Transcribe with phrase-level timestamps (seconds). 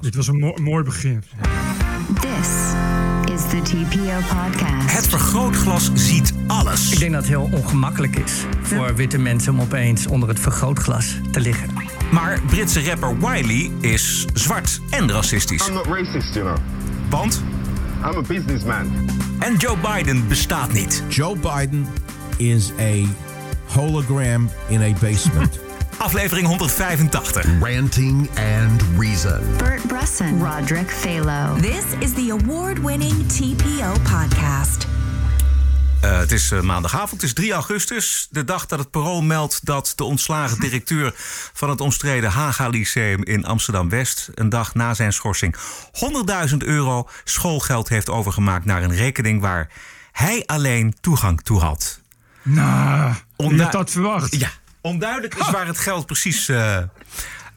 [0.00, 1.22] Dit was een mo- mooi begin.
[2.20, 2.48] This
[3.34, 4.92] is the TPO podcast.
[4.96, 6.92] Het vergrootglas ziet alles.
[6.92, 11.16] Ik denk dat het heel ongemakkelijk is voor witte mensen om opeens onder het vergrootglas
[11.32, 11.68] te liggen.
[12.12, 15.66] Maar Britse rapper Wiley is zwart en racistisch.
[15.68, 16.56] I'm not racist, you know.
[17.10, 17.42] Want
[18.04, 18.92] I'm a businessman.
[19.38, 21.02] en Joe Biden bestaat niet.
[21.08, 21.86] Joe Biden
[22.36, 23.04] is a
[23.66, 25.58] hologram in a basement.
[26.02, 27.46] Aflevering 185.
[27.60, 29.56] Ranting and Reason.
[29.56, 31.60] Bert Bresson, Roderick Phalo.
[31.60, 34.86] This is the award winning TPO podcast.
[36.00, 38.28] Eh, het is eh, maandagavond, het is 3 augustus.
[38.30, 41.12] De dag dat het parool meldt dat de ontslagen directeur
[41.52, 44.30] van het omstreden Haga Lyceum in Amsterdam-West...
[44.34, 45.56] een dag na zijn schorsing
[46.50, 49.68] 100.000 euro schoolgeld heeft overgemaakt naar een rekening waar
[50.12, 52.00] hij alleen toegang toe had.
[52.42, 54.36] Nou, Ondu- had dat verwacht?
[54.36, 54.50] Ja,
[54.82, 56.82] onduidelijk is waar het geld precies eh,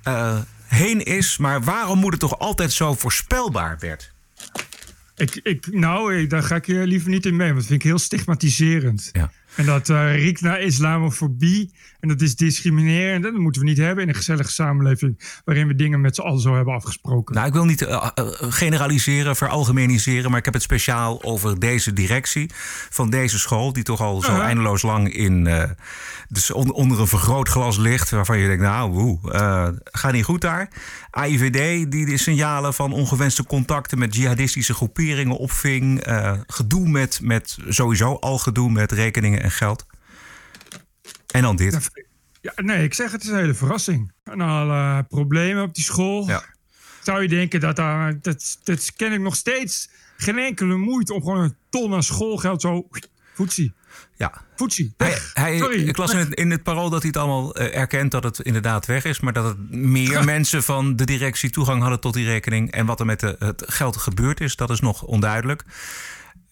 [0.03, 1.37] eh, heen is.
[1.37, 4.13] Maar waarom moet het toch altijd zo voorspelbaar, Bert?
[5.15, 7.81] Ik, ik, nou, ik, daar ga ik je liever niet in mee, want dat vind
[7.83, 9.09] ik heel stigmatiserend.
[9.11, 9.31] Ja.
[9.55, 11.73] En dat eh riekt naar islamofobie.
[12.05, 13.25] En dat is discriminerend.
[13.25, 15.39] En dat moeten we niet hebben in een gezellige samenleving.
[15.45, 17.35] waarin we dingen met z'n allen zo hebben afgesproken.
[17.35, 21.93] Nou, ik wil niet eh, eh, generaliseren, veralgemeniseren, maar ik heb het speciaal over deze
[21.93, 22.49] directie
[22.89, 25.69] van deze school, die toch al zo eindeloos lang in, eh,
[26.29, 29.19] dus on- onder een vergrootglas ligt, waarvan je denkt, nou, woe,
[29.83, 30.69] gaat niet goed daar.
[31.09, 36.03] AIVD, die de signalen van ongewenste contacten met jihadistische groeperingen opving,
[36.47, 39.85] gedoe met, met, sowieso al gedoe met rekeningen en geld.
[41.35, 41.89] En dan dit.
[42.41, 44.11] Ja, nee, ik zeg het is een hele verrassing.
[44.23, 46.27] En alle problemen op die school.
[46.27, 46.43] Ja.
[47.01, 48.21] Zou je denken dat daar.
[48.21, 49.89] Dat, dat ken ik nog steeds.
[50.17, 52.87] Geen enkele moeite om gewoon een ton aan schoolgeld zo.
[53.33, 53.73] Voetsie.
[54.15, 54.93] Ja, Voetsie.
[54.97, 55.87] Hij, hij, Sorry.
[55.87, 58.39] ik las in het, in het parool dat hij het allemaal eh, erkent dat het
[58.39, 59.19] inderdaad weg is.
[59.19, 62.71] Maar dat het meer mensen van de directie toegang hadden tot die rekening.
[62.71, 65.63] En wat er met de, het geld gebeurd is, dat is nog onduidelijk.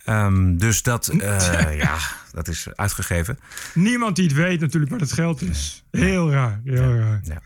[0.04, 1.98] Ehm, dus dat, eh, ja,
[2.32, 3.40] dat is uitgegeven.
[3.74, 5.84] Niemand die het weet natuurlijk waar het geld is.
[5.92, 6.62] Heel raar.
[6.64, 7.22] Heel raar.
[7.24, 7.42] Ja.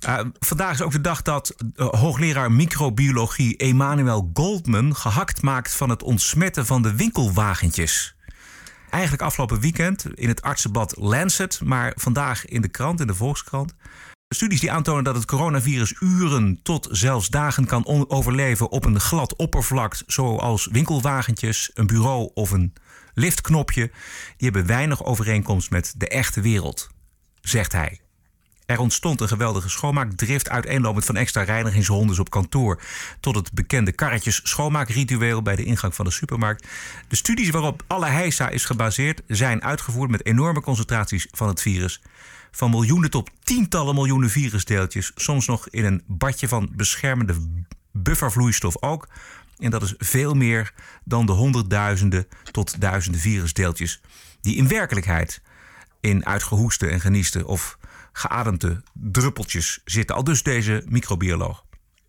[0.00, 5.90] Eh, vandaag is ook de dag dat eh, hoogleraar microbiologie Emmanuel Goldman gehakt maakt van
[5.90, 8.14] het ontsmetten van de winkelwagentjes.
[8.90, 13.74] Eigenlijk afgelopen weekend in het artsenblad Lancet, maar vandaag in de krant, in de Volkskrant.
[14.34, 19.36] Studies die aantonen dat het coronavirus uren tot zelfs dagen kan overleven op een glad
[19.36, 22.72] oppervlak, zoals winkelwagentjes, een bureau of een
[23.14, 23.90] liftknopje,
[24.36, 26.90] die hebben weinig overeenkomst met de echte wereld,
[27.40, 28.00] zegt hij.
[28.66, 32.82] Er ontstond een geweldige schoonmaakdrift, uiteenlopend van extra reinigingshonden op kantoor
[33.20, 36.66] tot het bekende karretjes schoonmaakritueel bij de ingang van de supermarkt.
[37.08, 42.00] De studies waarop alle heisa is gebaseerd zijn uitgevoerd met enorme concentraties van het virus.
[42.50, 49.08] Van miljoenen tot tientallen miljoenen virusdeeltjes, soms nog in een badje van beschermende buffervloeistof ook.
[49.58, 50.72] En dat is veel meer
[51.04, 54.00] dan de honderdduizenden tot duizenden virusdeeltjes
[54.40, 55.42] die in werkelijkheid
[56.00, 57.78] in uitgehoeste en genieste of
[58.12, 60.16] geademde druppeltjes zitten.
[60.16, 61.64] Al dus deze microbioloog.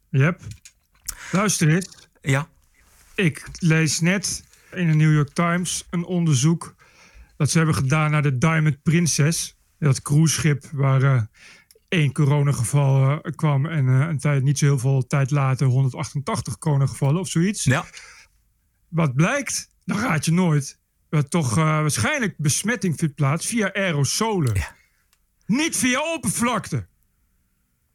[0.10, 0.42] Yep.
[1.32, 1.90] Luister eens.
[2.22, 2.48] Ja,
[3.16, 6.76] Ik lees net in de New York Times een onderzoek
[7.38, 9.56] dat ze hebben gedaan naar de Diamond Princess.
[9.88, 11.22] Dat cruiseschip waar eh,
[11.88, 16.58] één coronageval eh, kwam en eh, een tijd, niet zo heel veel tijd later 188
[16.58, 17.64] coronagevallen of zoiets.
[17.64, 17.86] ja.
[18.88, 24.54] Wat blijkt, dan raad je nooit, dat toch waarschijnlijk besmetting vindt plaats via aerosolen.
[24.54, 24.76] Ja.
[25.46, 26.88] Niet via oppervlakte.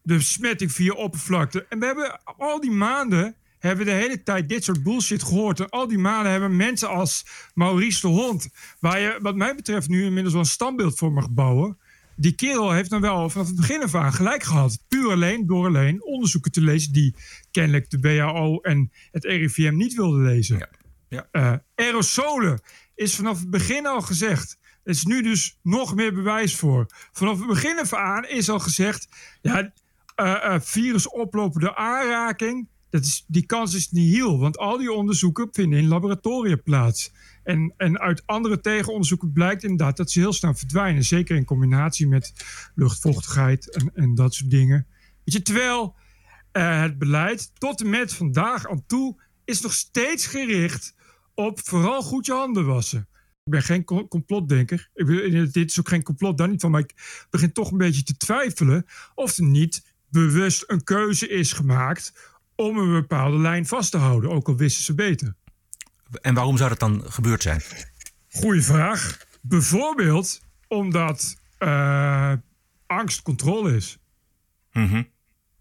[0.02, 1.66] De besmetting via oppervlakte.
[1.68, 5.60] En we hebben al die maanden hebben we de hele tijd dit soort bullshit gehoord.
[5.60, 8.48] En al die maanden hebben mensen als Maurice de Hond,
[8.80, 11.78] waar je wat mij betreft nu inmiddels wel een standbeeld voor mag bouwen.
[12.16, 14.78] Die kerel heeft dan wel vanaf het begin af aan gelijk gehad.
[14.88, 17.14] Puur alleen door alleen onderzoeken te lezen die
[17.50, 20.58] kennelijk de WHO en het RIVM niet wilden lezen.
[20.58, 20.68] Ja.
[21.08, 21.28] Ja.
[21.30, 22.60] Eh, aerosolen
[22.94, 24.58] is vanaf het begin al gezegd.
[24.82, 26.86] Er is nu dus nog meer bewijs voor.
[27.12, 29.08] Vanaf het begin af aan is al gezegd...
[29.42, 29.72] Ja,
[30.14, 32.68] eh, eh, virus oplopen door aanraking...
[33.00, 34.38] Dat die kans is nihil.
[34.38, 37.12] Want al die onderzoeken vinden in laboratoria plaats.
[37.42, 39.96] En, en uit andere tegenonderzoeken blijkt inderdaad...
[39.96, 41.04] dat ze heel snel verdwijnen.
[41.04, 42.32] Zeker in combinatie met
[42.74, 44.86] luchtvochtigheid en, en dat soort dingen.
[45.24, 45.94] Weet je, terwijl
[46.52, 49.22] eh, het beleid tot en met vandaag aan toe...
[49.44, 50.94] is nog steeds gericht
[51.34, 53.08] op vooral goed je handen wassen.
[53.44, 54.90] Ik ben geen co- complotdenker.
[54.94, 56.70] Ik ben, dit is ook geen complot, daar niet van.
[56.70, 61.52] Maar ik begin toch een beetje te twijfelen of er niet bewust een keuze is
[61.52, 64.30] gemaakt om een bepaalde lijn vast te houden.
[64.30, 65.34] Ook al wisten ze beter.
[66.20, 67.62] En waarom zou dat dan gebeurd zijn?
[68.28, 69.18] Goeie vraag.
[69.40, 72.32] Bijvoorbeeld omdat eh,
[72.86, 73.98] angst controle is.
[74.72, 75.02] Mhm.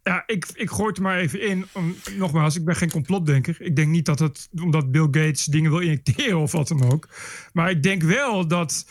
[0.04, 1.66] Ja, ik, ik gooi het er maar even in.
[1.72, 3.62] Om, nogmaals, ik ben geen complotdenker.
[3.62, 7.10] Ik denk niet dat het omdat Bill Gates dingen wil injecteren of wat dan ook.
[7.54, 8.86] Maar ik denk wel dat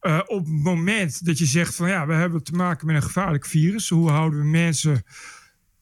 [0.00, 3.02] eh, op het moment dat je zegt van ja, we hebben te maken met een
[3.02, 3.88] gevaarlijk virus.
[3.88, 5.04] Hoe houden we mensen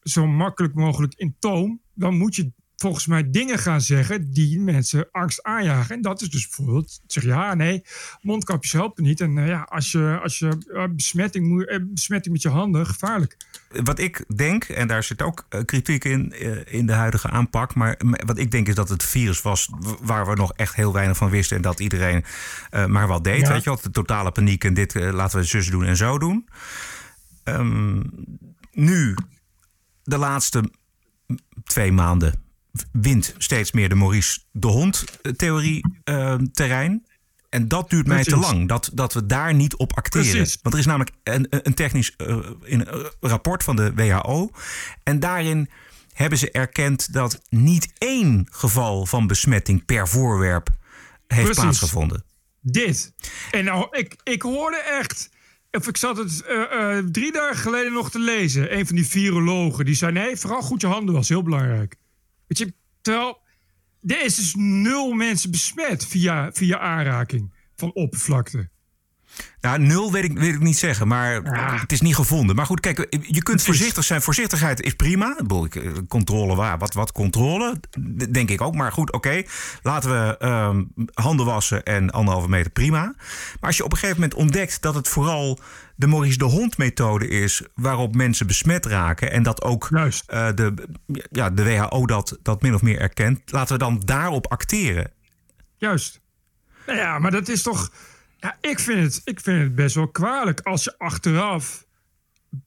[0.01, 1.81] zo makkelijk mogelijk in toom?
[1.93, 5.95] Dan moet je volgens mij dingen gaan zeggen die mensen angst aanjagen.
[5.95, 7.83] En dat is dus bijvoorbeeld zeg ja, nee,
[8.21, 9.21] mondkapjes helpen niet.
[9.21, 12.85] En eh, ja, als je, als je eh, besmetting, moet- eh, besmetting met je handen,
[12.87, 13.37] gevaarlijk.
[13.83, 16.33] Wat ik denk, en daar zit ook kritiek in,
[16.71, 17.75] in de huidige aanpak.
[17.75, 19.69] Maar wat ik denk is dat het virus was
[20.01, 21.55] waar we nog echt heel weinig van wisten.
[21.55, 22.23] En dat iedereen
[22.87, 23.41] maar wat deed.
[23.41, 23.51] Ja.
[23.51, 26.47] Weet je wel, de totale paniek en dit laten we zus doen en zo doen.
[27.43, 28.01] Ehm,
[28.71, 29.15] nu,
[30.03, 30.71] de laatste
[31.63, 32.43] twee maanden,
[32.91, 37.05] wint steeds meer de Maurice de Hond-theorie eh, terrein.
[37.49, 40.31] En dat duurt mij te lang, dat, dat we daar niet op acteren.
[40.31, 40.59] Precies.
[40.61, 44.49] Want er is namelijk een, een technisch eh, in, eh, rapport van de WHO.
[45.03, 45.69] En daarin
[46.13, 50.69] hebben ze erkend dat niet één geval van besmetting per voorwerp
[51.27, 51.61] heeft Precies.
[51.61, 52.23] plaatsgevonden.
[52.61, 53.13] Dit.
[53.51, 55.29] En nou, ik, ik hoorde echt.
[55.71, 58.77] Ik zat het eh, eh, drie dagen geleden nog te lezen.
[58.77, 61.95] Een van die virologen die zei: nee, vooral goed je handen was heel belangrijk.
[62.47, 63.39] Weet je, terwijl
[64.01, 68.69] er is dus nul mensen besmet via, via aanraking van oppervlakte.
[69.61, 71.41] Nou, nul weet ik, weet ik niet zeggen, maar
[71.79, 72.55] het is niet gevonden.
[72.55, 74.21] Maar goed, kijk, je kunt voorzichtig zijn.
[74.21, 75.37] Voorzichtigheid is prima.
[75.65, 76.77] Ik eh, Controle waar?
[76.77, 77.79] Wat, wat controle?
[78.31, 78.75] Denk ik ook.
[78.75, 79.43] Maar goed, oké.
[79.81, 80.83] Laten we ehm,
[81.13, 83.01] handen wassen en anderhalve meter, prima.
[83.01, 83.15] Maar
[83.59, 85.59] als je op een gegeven moment ontdekt dat het vooral
[85.95, 87.61] de Maurice de Hond methode is...
[87.75, 89.31] waarop mensen besmet raken...
[89.31, 90.73] en dat ook eh, de,
[91.31, 93.39] ja, de WHO dat, dat min of meer erkent...
[93.45, 95.11] laten we dan daarop acteren.
[95.77, 96.21] Juist.
[96.85, 97.91] Nou ja, maar dat is toch.
[98.41, 101.85] Ja, ik, vind het, ik vind het best wel kwalijk als je achteraf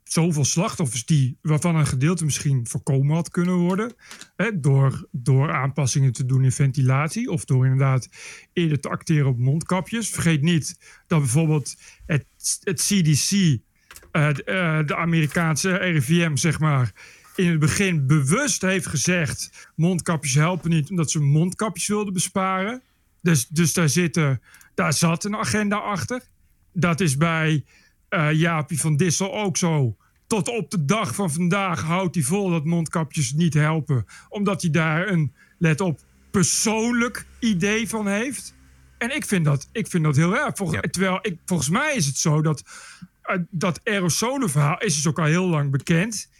[0.05, 3.95] zoveel slachtoffers die, waarvan een gedeelte misschien voorkomen had kunnen worden.
[4.37, 7.31] Hè, door, door aanpassingen te doen in ventilatie.
[7.31, 8.09] Of door inderdaad
[8.53, 10.09] eerder te acteren op mondkapjes.
[10.09, 11.75] Vergeet niet dat bijvoorbeeld
[12.07, 12.27] het,
[12.61, 13.31] het CDC,
[14.11, 16.93] eh, de, eh, de Amerikaanse RIVM, zeg maar.
[17.37, 22.83] In het begin bewust heeft gezegd: mondkapjes helpen niet, omdat ze mondkapjes wilden besparen.
[23.23, 24.41] Dus, dus daar, zitten,
[24.75, 26.23] daar zat een agenda achter.
[26.73, 27.65] Dat is bij
[28.09, 29.97] eh Jaapie van Dissel ook zo.
[30.27, 34.05] Tot op de dag van vandaag houdt hij vol dat mondkapjes niet helpen.
[34.29, 36.01] Omdat hij daar een, let op,
[36.31, 38.55] persoonlijk idee van heeft.
[38.99, 40.73] En ik vind dat, ik vind dat heel erg.
[40.73, 40.81] Ja.
[40.81, 42.63] Terwijl ik, volgens mij is het zo dat
[43.23, 46.31] eh, dat aerosolenverhaal is dus ook al heel lang bekend.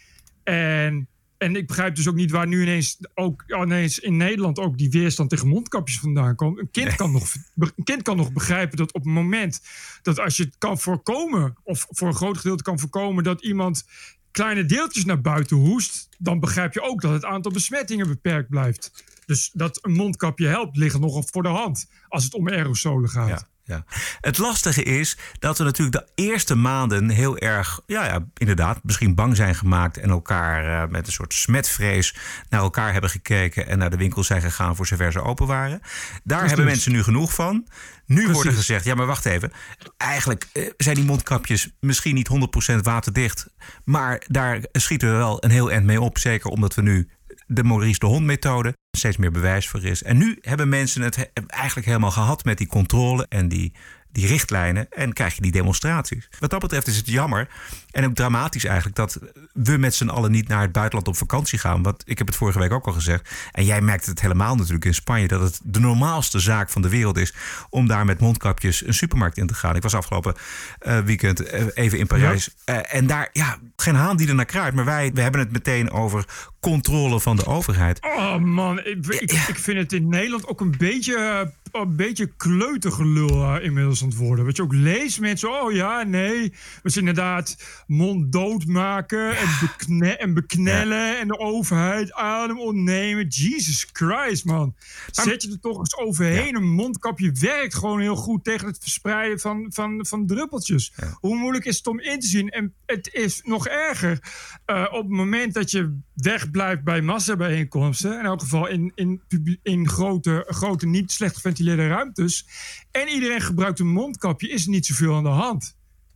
[0.43, 4.77] En, en ik begrijp dus ook niet waar nu ineens, ook, ineens in Nederland ook
[4.77, 6.59] die weerstand tegen mondkapjes vandaan komt.
[6.59, 9.61] Een kind, kan nog, een kind kan nog begrijpen dat op het moment
[10.01, 13.85] dat als je het kan voorkomen, of voor een groot gedeelte kan voorkomen dat iemand
[14.31, 19.03] kleine deeltjes naar buiten hoest, dan begrijp je ook dat het aantal besmettingen beperkt blijft.
[19.25, 23.29] Dus dat een mondkapje helpt, ligt nogal voor de hand als het om aerosolen gaat.
[23.29, 23.85] Ja, ja.
[24.21, 29.15] Het lastige is dat we natuurlijk de eerste maanden heel erg, ja, ja inderdaad, misschien
[29.15, 32.15] bang zijn gemaakt en elkaar eh, met een soort smetvrees
[32.49, 35.81] naar elkaar hebben gekeken en naar de winkels zijn gegaan voor zover ze open waren.
[36.23, 37.67] Daar hebben mensen nu genoeg van.
[38.05, 39.51] Nu wordt er gezegd, ja, maar wacht even.
[39.97, 42.29] Eigenlijk eh, zijn die mondkapjes misschien niet
[42.73, 43.47] 100% waterdicht,
[43.83, 46.17] maar daar schieten we wel een heel eind mee op.
[46.17, 47.09] Zeker omdat we nu
[47.47, 50.03] de Maurice de Hond methode steeds meer bewijs voor is.
[50.03, 53.73] En nu hebben mensen het he- eigenlijk helemaal gehad met die controle en die,
[54.11, 54.89] die richtlijnen.
[54.89, 56.29] En krijg je die demonstraties.
[56.39, 57.47] Wat dat betreft is het jammer
[57.95, 59.19] en ook dramatisch eigenlijk dat
[59.53, 61.83] we met z'n allen niet naar het buitenland op vakantie gaan.
[61.83, 63.29] Want ik heb het vorige week ook al gezegd.
[63.51, 66.89] En jij merkt het helemaal natuurlijk in Spanje dat het de normaalste zaak van de
[66.89, 67.33] wereld is
[67.69, 69.75] om daar met mondkapjes een supermarkt in te gaan.
[69.75, 70.35] Ik was afgelopen
[70.79, 72.55] eh, weekend eh, even in Parijs.
[72.63, 74.75] Eh, en daar, ja, geen haan die er naar kruidt.
[74.75, 76.25] Maar wij we hebben het meteen over
[76.59, 78.01] controle van de overheid.
[78.01, 83.57] Oh man, ik, ik, ik vind het in Nederland ook een beetje, een beetje kleutergelul
[83.59, 84.45] inmiddels aan het worden.
[84.45, 86.53] Wat je ook leest, mensen, oh ja, nee.
[86.83, 93.27] We zijn inderdaad mond doodmaken en, bekne en beknellen en de overheid adem ontnemen.
[93.27, 94.75] Jesus Christ, man.
[95.11, 96.55] Zet je er toch eens overheen.
[96.55, 100.93] Een mondkapje werkt gewoon heel goed tegen het verspreiden van, van, van druppeltjes.
[101.19, 102.49] Hoe moeilijk is het om in te zien?
[102.49, 104.19] En het is nog erger
[104.65, 108.19] eh, op het moment dat je wegblijft bij massabijeenkomsten.
[108.19, 109.21] In elk geval in, in,
[109.63, 112.47] in grote, grote, niet slecht geventileerde ruimtes.
[112.91, 115.75] En iedereen gebruikt een mondkapje, is er niet zoveel aan de hand.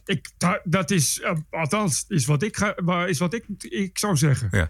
[0.09, 4.17] Ik, da- dat is, eh, althans, is wat ik, ga, is wat ik, ik zou
[4.17, 4.47] zeggen.
[4.51, 4.69] Ja.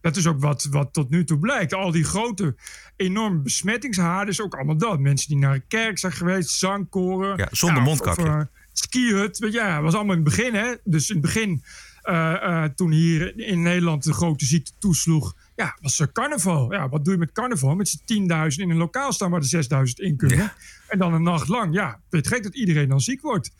[0.00, 1.74] Dat is ook wat, wat tot nu toe blijkt.
[1.74, 2.54] Al die grote,
[2.96, 5.00] enorme besmettingshaarden is ook allemaal dat.
[5.00, 7.36] Mensen die naar een kerk zijn geweest, zangkoren.
[7.36, 8.22] Ja, zonder of- mondkapje.
[8.22, 8.40] Of, eh,
[8.72, 10.74] skihut, ja, was allemaal in het begin, hè.
[10.84, 11.62] Dus in het begin
[12.02, 16.72] eh, toen hier in Nederland de grote ziekte toesloeg, ja, was er carnaval.
[16.72, 17.74] Ja, wat doe je met carnaval?
[17.74, 20.36] Met z'n 10.000 in een lokaal staan waar er 6.000 in kunnen.
[20.36, 20.54] Ja.
[20.88, 21.74] En dan een nacht lang.
[21.74, 23.50] Ja, weet je gek dat iedereen dan ziek wordt.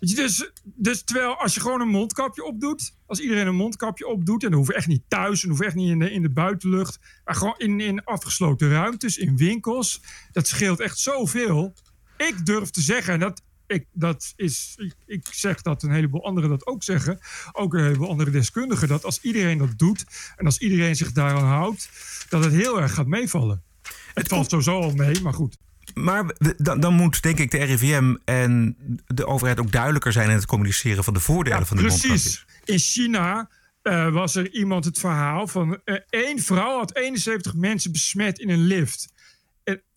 [0.00, 2.94] Weet je, dus, dus terwijl als je gewoon een mondkapje opdoet.
[3.06, 4.44] Als iedereen een mondkapje opdoet.
[4.44, 5.42] En dan hoeft echt niet thuis.
[5.42, 6.98] En hoeft echt niet in de, in de buitenlucht.
[7.24, 9.16] Maar gewoon in, in afgesloten ruimtes.
[9.16, 10.02] In winkels.
[10.32, 11.74] Dat scheelt echt zoveel.
[12.16, 13.12] Ik durf te zeggen.
[13.12, 17.18] En dat, ik, dat is, ik, ik zeg dat een heleboel anderen dat ook zeggen.
[17.52, 18.88] Ook een heleboel andere deskundigen.
[18.88, 20.04] Dat als iedereen dat doet.
[20.36, 21.90] En als iedereen zich daaraan houdt.
[22.28, 23.62] Dat het heel erg gaat meevallen.
[24.14, 25.56] Het valt sowieso al mee, maar goed.
[25.94, 30.34] Maar dan, dan moet denk ik de RIVM en de overheid ook duidelijker zijn in
[30.34, 32.22] het communiceren van de voordelen van de mondkapjes.
[32.22, 32.44] Precies.
[32.64, 33.48] In China
[33.82, 38.50] eh, was er iemand het verhaal van eh, één vrouw had 71 mensen besmet in
[38.50, 39.12] een lift.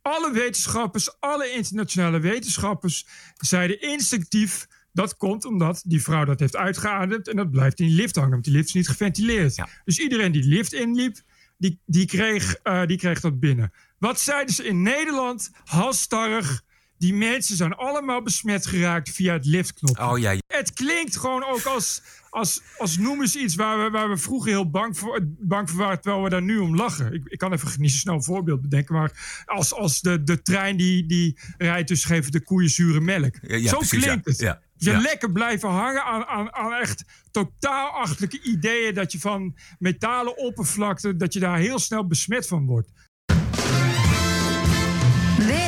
[0.09, 3.05] Alle wetenschappers, alle internationale wetenschappers
[3.37, 7.95] zeiden instinctief dat komt omdat die vrouw dat heeft uitgeademd en dat blijft in die
[7.95, 8.31] lift hangen.
[8.31, 9.55] Want die lift is niet geventileerd.
[9.55, 9.67] Ja.
[9.85, 11.17] Dus iedereen die de lift inliep,
[11.57, 13.71] die, die, kreeg, eh, die kreeg dat binnen.
[13.97, 15.51] Wat zeiden ze in Nederland?
[15.63, 16.63] Halstarrig.
[16.99, 20.03] Die mensen zijn allemaal besmet geraakt via het liftknopje.
[20.03, 24.09] Oh ja, Het klinkt gewoon ook als, als, als noem eens iets waar we, waar
[24.09, 27.13] we vroeger heel bang voor, bang voor waren, terwijl we daar nu om lachen.
[27.13, 30.41] Ik, ik kan even niet zo snel een voorbeeld bedenken, maar als, als de, de
[30.41, 33.35] trein die, die rijdt, dus geven de koeien zure melk.
[33.41, 34.39] Ja, ja, Zo precies, klinkt het.
[34.39, 34.99] Ja, Je ja.
[34.99, 41.15] lekker blijven hangen aan, aan, aan echt totaal achterlijke ideeën dat je van metalen oppervlakte,
[41.15, 42.91] dat je daar heel snel besmet van wordt.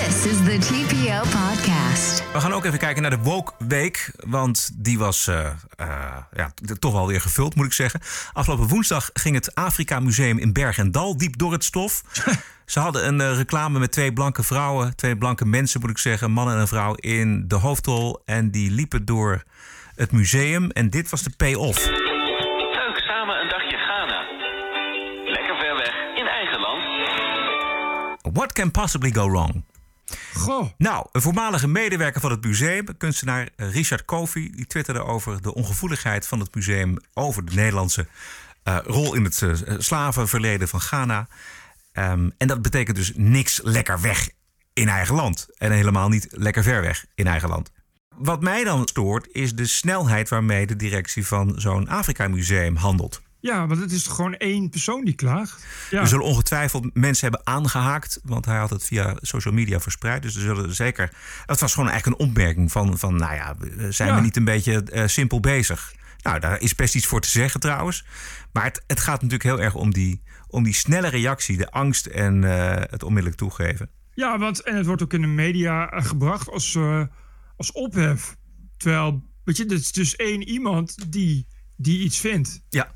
[0.05, 2.23] This is the TPO podcast.
[2.33, 4.11] We gaan ook even kijken naar de Woke Week.
[4.25, 5.45] Want die was eh,
[5.77, 7.99] eh, ja, toch wel weer gevuld, moet ik zeggen.
[8.33, 12.03] Afgelopen woensdag ging het Afrika Museum in Berg en Dal diep door het stof.
[12.65, 16.31] Ze hadden een eh, reclame met twee blanke vrouwen, twee blanke mensen moet ik zeggen,
[16.31, 18.21] man en een vrouw in de hoofdrol.
[18.25, 19.43] En die liepen door
[19.95, 20.71] het museum.
[20.71, 21.85] En dit was de payoff.
[21.85, 24.21] Leuk samen een dagje Ghana.
[25.25, 26.81] Lekker ver weg in eigen land.
[28.35, 29.63] What can possibly go wrong?
[30.33, 35.53] Goh, Nou, een voormalige medewerker van het museum, kunstenaar Richard Kofi, die twitterde over de
[35.53, 38.07] ongevoeligheid van het museum over de Nederlandse
[38.63, 41.27] eh, rol in het eh, slavenverleden van Ghana.
[41.91, 44.29] Ehm, en dat betekent dus niks lekker weg
[44.73, 45.47] in eigen land.
[45.57, 47.71] En helemaal niet lekker ver weg in eigen land.
[48.15, 53.21] Wat mij dan stoort, is de snelheid waarmee de directie van zo'n Afrika-museum handelt.
[53.41, 55.65] Ja, want het is toch gewoon één persoon die klaagt?
[55.89, 55.99] Ja.
[56.01, 60.21] Er zullen ongetwijfeld mensen hebben aangehaakt, want hij had het via social media verspreid.
[60.21, 61.13] Dus er zullen zeker.
[61.45, 63.55] Het was gewoon eigenlijk een opmerking van, van nou ja,
[63.89, 64.15] zijn Ja.
[64.15, 65.93] we niet een beetje eh, simpel bezig?
[66.21, 68.05] Nou, daar is best iets voor te zeggen trouwens.
[68.51, 72.05] Maar het, het gaat natuurlijk heel erg om die, om die snelle reactie, de angst
[72.05, 73.89] en eh, het onmiddellijk toegeven.
[74.13, 77.03] Ja, want en het wordt ook in de media eh, gebracht als, eh,
[77.57, 78.35] als ophef.
[78.77, 82.61] Terwijl, weet je, dit is dus één iemand die, die iets vindt.
[82.69, 82.91] Ja,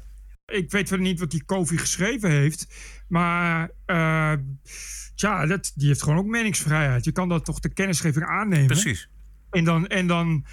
[0.46, 2.68] Ik weet verder niet wat die Kofi geschreven heeft.
[3.08, 3.72] Maar
[5.16, 7.06] tja, dat, die heeft gewoon ook meningsvrijheid.
[7.06, 8.68] Je kan dat toch de kennisgeving aannemen.
[8.68, 9.10] precies.
[9.50, 10.46] En dan, en dan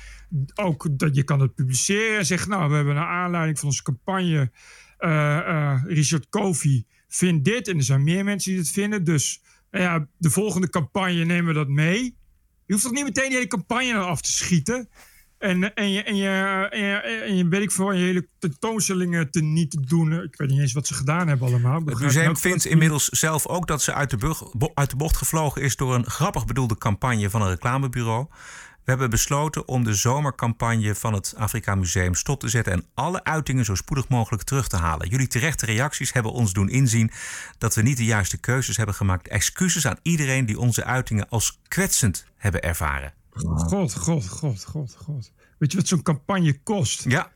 [0.54, 3.82] ook dat je kan het publiceren en zeggen: Nou, we hebben naar aanleiding van onze
[3.82, 4.50] campagne.
[4.98, 7.68] eh, eh, Richard Kofi vindt dit.
[7.68, 9.04] En er zijn meer mensen die dit vinden.
[9.04, 12.02] Dus nou ja, de volgende campagne nemen we dat mee.
[12.66, 14.88] Je hoeft toch niet meteen die hele campagne dan af te schieten.
[15.42, 19.30] En, en, je, en, je, en, je, en je, weet ik veel, je hele tentoonstellingen
[19.30, 20.12] te niet doen.
[20.22, 21.82] Ik weet niet eens wat ze gedaan hebben allemaal.
[21.84, 24.16] Het museum vindt inmiddels zelf ook dat ze uit de,
[24.52, 28.26] bo- uit de bocht gevlogen is door een grappig bedoelde campagne van een reclamebureau.
[28.84, 33.24] We hebben besloten om de zomercampagne van het Afrika Museum stop te zetten en alle
[33.24, 35.08] uitingen zo spoedig mogelijk terug te halen.
[35.08, 37.10] Jullie terechte reacties hebben ons doen inzien
[37.58, 39.28] dat we niet de juiste keuzes hebben gemaakt.
[39.28, 43.12] Excuses aan iedereen die onze uitingen als kwetsend hebben ervaren.
[43.32, 45.32] God, god, god, god, god.
[45.58, 47.04] Weet je wat zo'n campagne kost?
[47.08, 47.32] Ja,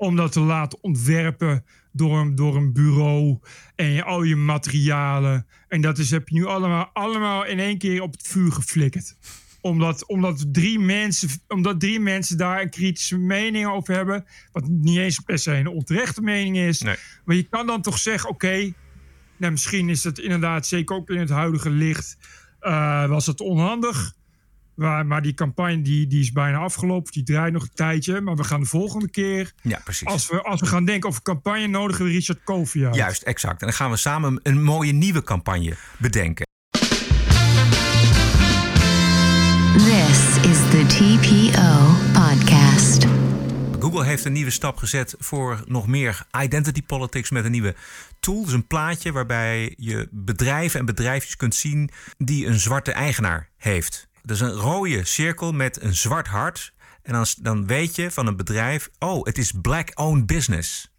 [0.00, 3.38] om dat te laten ontwerpen door een, door een bureau
[3.76, 5.46] en je, al je materialen.
[5.68, 9.16] En dat is, heb je nu allemaal, allemaal in één keer op het vuur geflikkerd.
[9.60, 14.24] Omdat, omdat, drie mensen, omdat drie mensen daar een kritische mening over hebben.
[14.52, 16.80] Wat niet eens per se een onterechte mening is.
[16.80, 16.96] Nee.
[17.24, 18.72] Maar je kan dan toch zeggen: oké,
[19.36, 22.16] nou, misschien is het inderdaad, zeker ook in het huidige licht,
[22.60, 24.18] eh, was het onhandig.
[24.80, 27.12] Maar, maar die campagne die, die is bijna afgelopen.
[27.12, 28.20] Die draait nog een tijdje.
[28.20, 30.06] Maar we gaan de volgende keer ja precies.
[30.06, 32.94] als we, als we gaan denken over campagne, nodigen we Richard Kofi uit.
[32.94, 33.60] Juist, exact.
[33.60, 36.46] En dan gaan we samen een mooie nieuwe campagne bedenken.
[39.76, 43.06] This is the TPO podcast.
[43.80, 47.74] Google heeft een nieuwe stap gezet voor nog meer identity politics met een nieuwe
[48.20, 48.44] tool.
[48.44, 54.08] Dus een plaatje waarbij je bedrijven en bedrijfjes kunt zien die een zwarte eigenaar heeft.
[54.22, 56.72] Dat is een rode cirkel met een zwart hart.
[57.02, 60.92] En dan, dan weet je van een bedrijf, oh, het is black-owned business.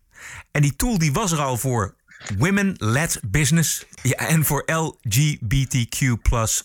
[0.51, 1.95] En die tool die was er al voor
[2.37, 6.17] women-led business ja, en voor LGBTQ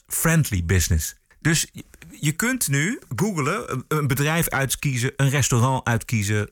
[0.06, 1.14] friendly business.
[1.40, 1.66] Dus
[2.20, 6.50] je- kunt nu googlen, een- bedrijf uitkiezen, een restaurant uitkiezen,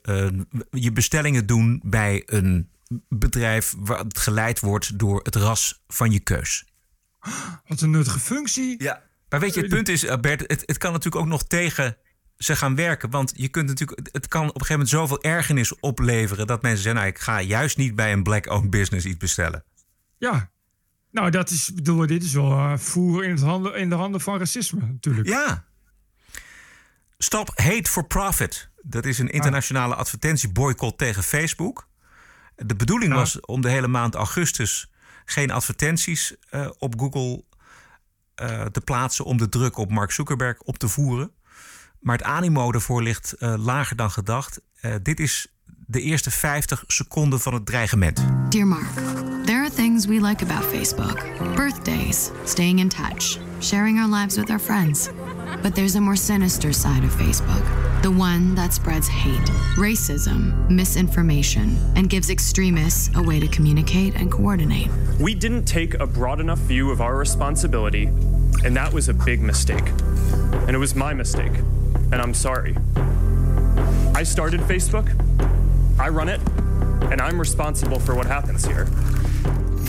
[0.70, 2.68] je bestellingen doen bij een
[3.08, 6.64] bedrijf waar het geleid wordt door het ras van je keus.
[7.66, 8.82] Wat een nuttige functie.
[8.82, 9.02] Ja.
[9.34, 11.96] Maar weet je, het punt is, eh, Bert, het, het kan natuurlijk ook nog tegen
[12.36, 13.10] ze gaan werken.
[13.10, 16.82] Want je kunt natuurlijk, het kan op een gegeven moment zoveel ergernis opleveren dat mensen
[16.82, 19.64] zeggen: nou, ik ga juist niet bij een black-owned business iets bestellen.
[20.18, 20.50] Ja.
[21.10, 24.20] Nou, dat is, bedoel, dit is wel eh, voer in, het handen, in de handen
[24.20, 25.28] van racisme natuurlijk.
[25.28, 25.64] Ja.
[27.18, 28.70] Stop Hate for Profit.
[28.82, 31.88] Dat is een internationale advertentieboycott tegen Facebook.
[32.56, 34.90] De bedoeling was om de hele maand augustus
[35.24, 37.44] geen advertenties eh, op Google
[38.34, 41.30] eh, te plaatsen om de druk op Mark Zuckerberg op te voeren.
[42.00, 44.60] Maar het animo ervoor ligt eh, lager dan gedacht.
[44.80, 45.46] Eh, dit is
[45.86, 48.24] de eerste 50 seconden van het dreigement.
[48.48, 48.94] Dear Mark,
[49.44, 51.24] there are things we like about Facebook
[51.54, 55.08] birthdays, staying in touch, sharing our lives with our friends.
[55.62, 59.40] But there's a more sinister side of Facebook the one that spreads hate,
[59.78, 64.90] racism, misinformation, and gives extremists a way to communicate and coordinate.
[65.18, 68.04] We didn't take a broad enough view of our responsibility,
[68.62, 69.88] and that was a big mistake.
[70.66, 71.52] And it was my mistake,
[72.12, 72.76] and I'm sorry.
[74.14, 75.08] I started Facebook,
[75.98, 76.42] I run it,
[77.10, 78.84] and I'm responsible for what happens here.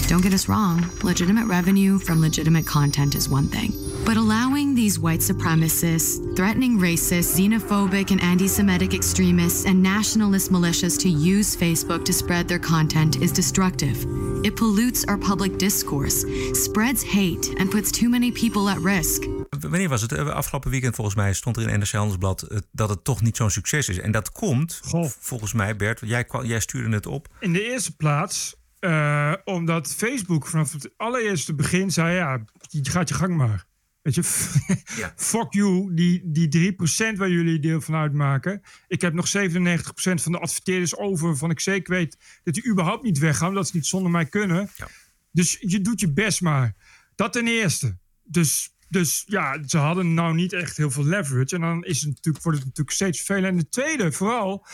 [0.08, 3.74] Don't get us wrong, legitimate revenue from legitimate content is one thing.
[4.06, 10.98] But allowing these white supremacists, threatening racists, xenophobic, and anti Semitic extremists, and nationalist militias
[11.00, 14.06] to use Facebook to spread their content is destructive.
[14.44, 19.24] It pollutes our public discourse, spreads hate, and puts too many people at risk.
[19.60, 20.12] Wanneer was het?
[20.12, 23.38] Eh, Afgelopen weekend volgens mij stond er in NRC Handelsblad eh, dat het toch niet
[23.38, 24.00] zo'n succes is.
[24.00, 25.10] En dat komt, Goh.
[25.20, 27.28] volgens mij Bert, jij, kwam- jij stuurde het op.
[27.40, 33.10] In de eerste plaats, eh, omdat Facebook vanaf het allereerste begin zei: ja, je gaat
[33.10, 33.66] je gang maar.
[34.06, 34.24] Weet je,
[35.02, 35.14] Ja.
[35.16, 36.78] fuck you, die, die 3%
[37.18, 38.62] waar jullie deel van uitmaken.
[38.88, 39.32] Ik heb nog 97%
[39.94, 43.76] van de adverteerders over, waarvan ik zeker weet dat die überhaupt niet weggaan, omdat ze
[43.76, 44.70] niet zonder mij kunnen.
[44.76, 44.88] Ja.
[45.32, 46.76] Dus je doet je best maar.
[47.16, 47.98] Dat ten eerste.
[48.24, 51.56] Dus, dus ja, ze hadden nou niet echt heel veel leverage.
[51.56, 53.52] En dan is het natuurlijk, wordt het natuurlijk steeds vervelend.
[53.52, 54.66] En de tweede, vooral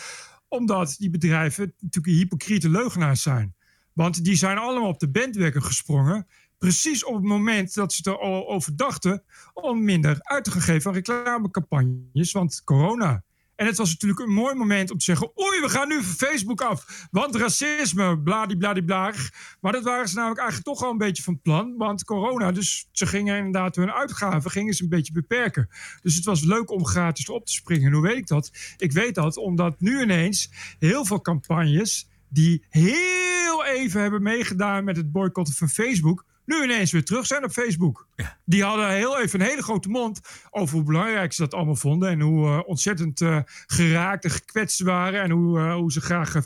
[0.48, 3.54] omdat die bedrijven natuurlijk hypocriete leugenaars zijn.
[3.92, 6.26] Want die zijn allemaal op de bandwagon gesprongen.
[6.62, 9.22] Precies op het moment dat ze er al over dachten
[9.54, 12.32] om minder uit te geven aan reclamecampagnes.
[12.32, 13.22] Want corona.
[13.54, 16.28] En het was natuurlijk een mooi moment om te zeggen: Oei, we gaan nu van
[16.28, 17.06] Facebook af.
[17.10, 19.12] Want racisme, bladibladibla.
[19.60, 21.74] Maar dat waren ze namelijk eigenlijk toch al een beetje van plan.
[21.76, 25.68] Want corona, dus ze gingen inderdaad hun uitgaven gingen ze een beetje beperken.
[26.02, 27.86] Dus het was leuk om gratis op te springen.
[27.86, 28.50] En hoe weet ik dat?
[28.76, 34.96] Ik weet dat omdat nu ineens heel veel campagnes die heel even hebben meegedaan met
[34.96, 38.06] het boycotten van Facebook, nu ineens weer terug zijn op Facebook.
[38.16, 38.38] Ja.
[38.44, 42.08] Die hadden heel even een hele grote mond over hoe belangrijk ze dat allemaal vonden.
[42.08, 45.22] En hoe eh, ontzettend eh, geraakt en gekwetst waren.
[45.22, 46.36] En hoe, eh, hoe ze graag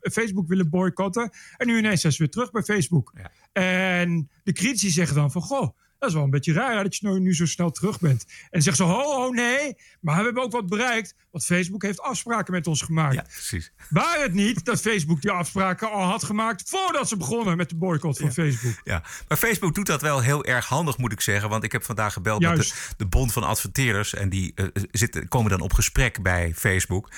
[0.00, 1.30] Facebook willen boycotten.
[1.56, 3.12] En nu ineens zijn ze weer terug bij Facebook.
[3.14, 3.30] Ja.
[3.52, 5.42] En de critici zeggen dan van...
[5.42, 8.26] Goh, dat is wel een beetje raar dat je nu, nu zo snel terug bent.
[8.50, 9.76] En zeggen ze, ho, ho, nee.
[10.00, 11.14] Maar we hebben ook wat bereikt.
[11.30, 13.14] Want Facebook heeft afspraken met ons gemaakt.
[13.14, 13.72] Ja, precies.
[13.90, 16.68] Waar het niet dat Facebook die afspraken al had gemaakt...
[16.70, 18.80] voordat ze begonnen met de boycott van Facebook.
[18.84, 21.48] Ja, maar Facebook doet dat wel heel erg handig, moet ik zeggen.
[21.48, 22.72] Want ik heb vandaag gebeld met Juist.
[22.72, 24.14] de, de Bond van Adverteerders.
[24.14, 27.10] En die eh, zitten, komen dan op gesprek bij Facebook.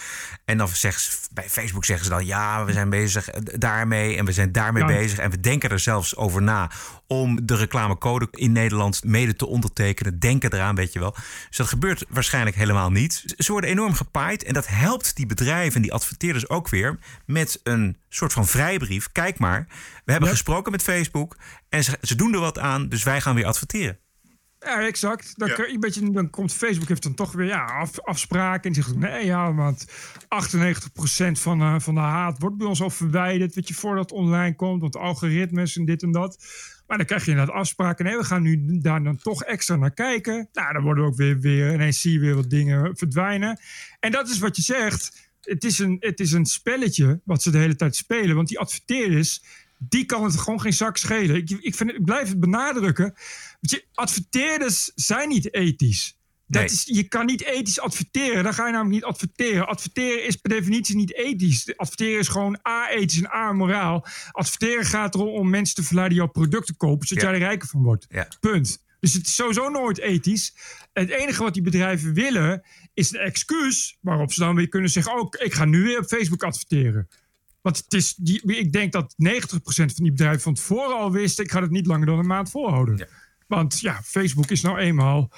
[0.44, 2.26] En dan zeggen ze, bij Facebook zeggen ze dan...
[2.26, 4.88] ja, we zijn bezig eh, daarmee en we zijn daarmee Ja.
[4.88, 5.18] bezig.
[5.18, 6.70] En we denken er zelfs over na
[7.08, 10.18] om de reclamecode in Nederland mede te ondertekenen.
[10.18, 11.14] Denken eraan, weet je wel.
[11.48, 13.22] Dus dat gebeurt waarschijnlijk helemaal niet.
[13.36, 14.42] Ze worden enorm gepaaid.
[14.44, 16.98] En dat helpt die bedrijven en die adverteerders ook weer...
[17.26, 19.12] met een soort van vrijbrief.
[19.12, 19.66] Kijk maar,
[20.04, 20.34] we hebben Ja.
[20.34, 21.36] gesproken met Facebook...
[21.68, 23.98] en ze, ze doen er wat aan, dus wij gaan weer adverteren.
[24.68, 25.32] Ja, exact.
[25.36, 28.70] Dan, kan een beetje, dan komt Facebook heeft dan toch weer ja, af, afspraken.
[28.70, 29.88] En zegt nee, ja, want 98%
[31.32, 33.54] van, eh, van de haat wordt bij ons al verwijderd.
[33.54, 34.80] Weet je, voordat het online komt.
[34.80, 36.44] Want algoritmes en dit en dat.
[36.86, 38.04] Maar dan krijg je inderdaad afspraken.
[38.04, 40.48] Nee, we gaan nu daar dan toch extra naar kijken.
[40.52, 43.60] Nou, dan worden we ook weer, weer ineens zie je weer wat dingen verdwijnen.
[44.00, 45.30] En dat is wat je zegt.
[45.40, 48.36] Het is een, het is een spelletje wat ze de hele tijd spelen.
[48.36, 49.42] Want die adverteerders,
[49.78, 51.36] die kan het gewoon geen zak schelen.
[51.36, 53.14] Ik, ik, vind, ik blijf het benadrukken.
[53.60, 56.16] Je, adverteerders zijn niet ethisch.
[56.46, 56.70] Dat Nee.
[56.70, 58.44] is, je kan niet ethisch adverteren.
[58.44, 59.66] Dan ga je namelijk niet adverteren.
[59.68, 61.76] Adverteren is per definitie niet ethisch.
[61.76, 64.06] Adverteren is gewoon a-ethisch en a-moraal.
[64.30, 67.30] Adverteren gaat erom om mensen te verleiden jouw product te kopen, zodat Ja.
[67.30, 68.06] jij er rijker van wordt.
[68.08, 68.28] Ja.
[68.40, 68.84] Punt.
[69.00, 70.54] Dus het is sowieso nooit ethisch.
[70.92, 72.62] Het enige wat die bedrijven willen
[72.94, 76.06] is een excuus waarop ze dan weer kunnen zeggen: Oh, ik ga nu weer op
[76.06, 77.08] Facebook adverteren.
[77.68, 79.16] Want het is die, ik denk dat 90%
[79.66, 82.50] van die bedrijven van tevoren al wisten: ik ga het niet langer dan een maand
[82.50, 83.08] volhouden.
[83.46, 85.32] Want ja, Facebook is nou eenmaal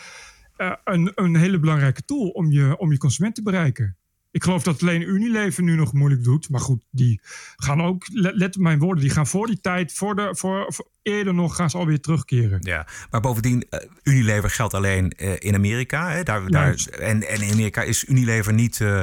[0.57, 3.97] uh, een, een hele belangrijke tool om je, om je consument te bereiken.
[4.31, 6.49] Ik geloof dat alleen Unilever nu nog moeilijk doet.
[6.49, 7.21] Maar goed, die
[7.57, 10.88] gaan ook, let, op mijn woorden, die gaan voor die tijd, voor de, voor, voor
[11.03, 12.59] eerder nog, gaan ze alweer terugkeren.
[12.62, 16.11] Ja, maar bovendien, uh, Unilever geldt alleen uh, in Amerika.
[16.11, 16.23] Hè?
[16.23, 19.01] Daar, daar, en, en in Amerika is Unilever niet uh,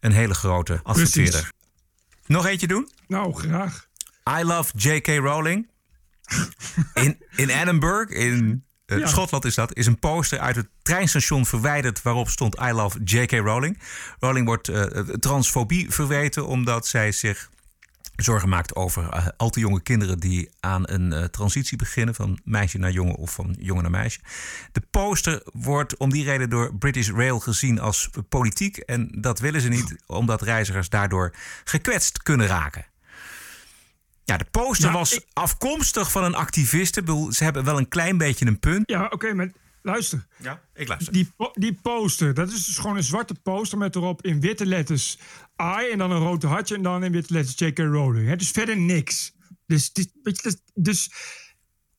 [0.00, 1.54] een hele grote adverteerder.
[2.26, 2.90] Nog eentje doen?
[3.08, 3.88] Nou, graag.
[4.40, 5.06] I love J.K.
[5.06, 5.68] Rowling.
[6.94, 9.06] in, in Edinburgh, in uh, ja.
[9.06, 13.32] Schotland is dat, is een poster uit het treinstation verwijderd waarop stond I love J.K.
[13.32, 13.78] Rowling.
[14.18, 17.50] Rowling wordt uh, transfobie verweten omdat zij zich
[18.16, 22.78] zorgen maakt over uh, al te jonge kinderen die aan een transitie beginnen van meisje
[22.78, 24.20] naar jongen of van jongen naar meisje.
[24.72, 29.60] De poster wordt om die reden door British Rail gezien als politiek en dat willen
[29.60, 32.86] ze niet omdat reizigers daardoor gekwetst kunnen raken.
[34.24, 35.26] Ja, de poster was ik...
[35.32, 37.28] afkomstig van een activiste.
[37.30, 38.90] Ze hebben wel een klein beetje een punt.
[38.90, 39.50] Ja, oké, maar
[39.86, 40.26] luister.
[40.42, 41.12] Ja, ik luister.
[41.12, 45.18] Die, die poster, dat is dus gewoon een zwarte poster met erop in witte letters
[45.60, 47.78] I en dan een rood hartje en dan in witte letters J.K.
[47.78, 48.28] Rowling.
[48.28, 49.34] Het is verder niks.
[49.66, 51.10] Dus, dus, dus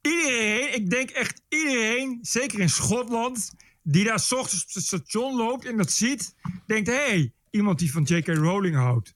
[0.02, 5.36] iedereen, ik denk echt iedereen, zeker in Schotland, die daar s ochtends op het station
[5.36, 8.28] loopt en dat ziet, denkt: hé, hey, iemand die van J.K.
[8.28, 9.16] Rowling houdt.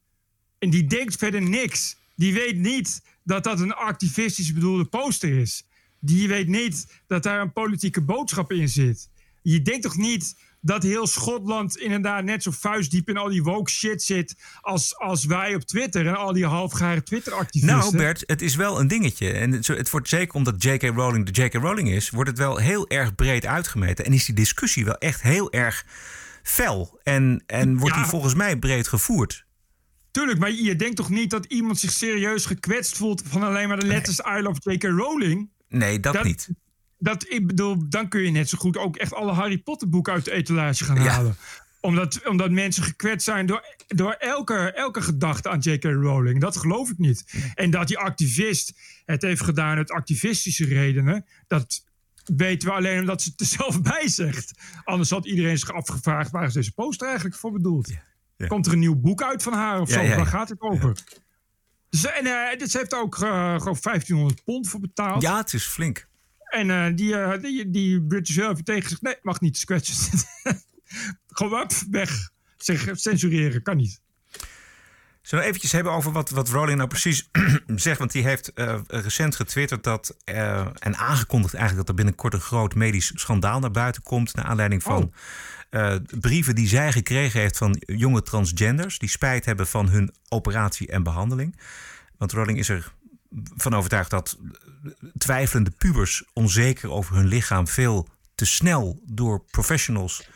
[0.60, 1.96] En die denkt verder niks.
[2.16, 5.66] Die weet niet dat dat een activistisch bedoelde poster is.
[6.04, 9.10] Die weet niet dat daar een politieke boodschap in zit.
[9.42, 13.72] Je denkt toch niet dat heel Schotland inderdaad net zo vuistdiep in al die woke
[13.72, 17.78] shit zit als, als wij op Twitter en al die halfgare Twitter-activisten.
[17.78, 19.32] Nou, Bert, het is wel een dingetje.
[19.32, 20.82] En het, het wordt zeker omdat J.K.
[20.84, 21.54] Rowling de J.K.
[21.54, 24.06] Rowling is, wordt het wel heel erg breed uitgemeten.
[24.06, 25.86] En is die discussie wel echt heel erg
[26.44, 27.00] fel.
[27.04, 29.46] En, en wordt die volgens mij breed gevoerd.
[30.12, 33.80] Tuurlijk, maar je denkt toch niet dat iemand zich serieus gekwetst voelt van alleen maar
[33.80, 34.84] de letters I love J.K.
[34.84, 35.50] Rowling?
[35.72, 36.50] Nee, dat, niet.
[36.98, 40.14] Dat, ik bedoel, dan kun je net zo goed ook echt alle Harry Potter boeken
[40.14, 41.36] uit de etalage gaan halen.
[41.80, 45.84] Omdat, omdat mensen gekwetst zijn door, door elke, elke gedachte aan J.K.
[45.84, 46.42] Rowling.
[46.42, 47.52] Dat geloof ik niet.
[47.56, 48.74] En dat die activist
[49.06, 51.86] het heeft gedaan uit activistische redenen, dat
[52.36, 54.54] weten we alleen omdat ze het er zelf bij zegt.
[54.84, 57.90] Anders had iedereen zich afgevraagd waar is deze poster eigenlijk voor bedoeld.
[58.38, 58.48] Ja.
[58.48, 60.08] Komt er een nieuw boek uit van haar of zo?
[60.08, 60.98] Waar gaat het over?
[61.92, 65.22] Dus, en uh, dus ze heeft ook uh, gewoon 1500 pond voor betaald.
[65.22, 66.08] Ja, het is flink.
[66.44, 69.02] En uh, die, die, die British tegen gezegd...
[69.02, 69.96] nee, mag niet scratchen.
[71.28, 72.30] gewoon weg.
[72.58, 74.02] Zeg, censureren, kan niet.
[75.22, 77.30] Zullen we eventjes hebben over wat, wat Rowling nou precies
[77.76, 78.00] zegt?
[78.00, 78.52] Want die heeft
[78.88, 81.88] recent getwitterd dat, en aangekondigd eigenlijk...
[81.88, 84.36] dat er binnenkort een groot medisch schandaal naar buiten komt...
[84.36, 85.04] naar aanleiding van...
[85.04, 85.14] Oh
[85.72, 90.88] uh, brieven die zij gekregen heeft van jonge transgenders die spijt hebben van hun operatie
[90.88, 91.60] en behandeling.
[92.18, 92.94] Want Rowling is er
[93.56, 94.38] van overtuigd dat
[95.18, 100.28] twijfelende pubers onzeker over hun lichaam veel te snel door professionals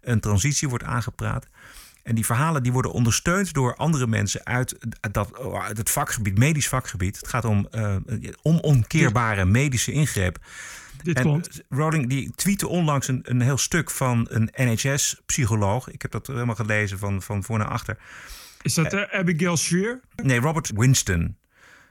[0.00, 1.46] een transitie wordt aangepraat.
[2.02, 4.76] En die verhalen die worden ondersteund door andere mensen uit,
[5.12, 7.16] dat, uit het vakgebied, medisch vakgebied.
[7.16, 7.96] Het gaat om uh,
[8.42, 10.38] onomkeerbare medische ingreep.
[11.02, 15.90] Dit en Rowling die tweette onlangs een, een heel stuk van een NHS-psycholoog.
[15.90, 17.98] Ik heb dat helemaal gelezen van, van voor naar achter.
[18.62, 20.00] Is dat uh, Abigail Shrier?
[20.22, 21.36] Nee, Robert Winston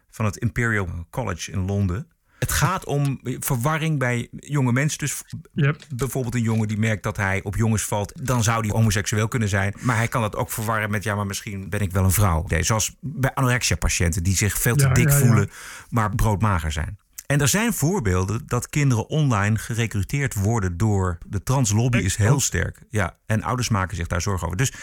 [0.10, 2.08] van het Imperial College in Londen.
[2.42, 5.00] Het gaat om verwarring bij jonge mensen.
[5.00, 5.24] Dus
[5.54, 5.82] yep.
[5.96, 8.26] bijvoorbeeld een jongen die merkt dat hij op jongens valt.
[8.26, 9.74] Dan zou hij homoseksueel kunnen zijn.
[9.80, 11.04] Maar hij kan dat ook verwarren met...
[11.04, 12.46] ja, maar misschien ben ik wel een vrouw.
[12.60, 15.20] Zoals bij anorexia-patiënten die zich veel te dik ja, ja.
[15.20, 15.50] voelen...
[15.90, 16.98] maar broodmager zijn.
[17.32, 22.80] En er zijn voorbeelden dat kinderen online gerecruiteerd worden door de translobby is heel sterk.
[22.90, 24.58] Ja, en ouders maken zich daar zorgen over.
[24.58, 24.74] Dus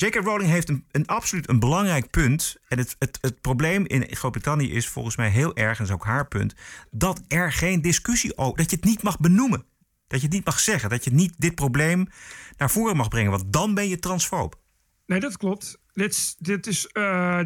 [0.00, 0.14] J.K.
[0.14, 2.56] Rowling heeft een, een absoluut een belangrijk punt.
[2.68, 5.92] En het, het, het probleem in Groot-Brittannië is volgens mij heel erg, en dat is
[5.92, 6.54] ook haar punt,
[6.90, 9.64] dat er geen discussie over, dat je het niet mag benoemen.
[10.06, 12.08] Dat je het niet mag zeggen, dat je niet dit probleem
[12.56, 14.60] naar voren mag brengen, want dan ben je transfoob.
[15.06, 15.80] Nee, dat klopt.
[15.92, 17.40] Dit, dit is, uh,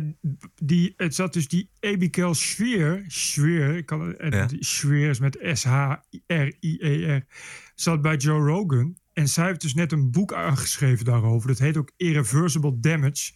[0.54, 4.48] die, het zat dus die Abigail Schweer, Schweer, ik kan, ja.
[4.58, 7.26] Schweer is met S-H-R-I-E-R,
[7.74, 9.00] zat bij Joe Rogan.
[9.12, 11.48] En zij heeft dus net een boek aangeschreven daarover.
[11.48, 13.32] Dat heet ook Irreversible Damage.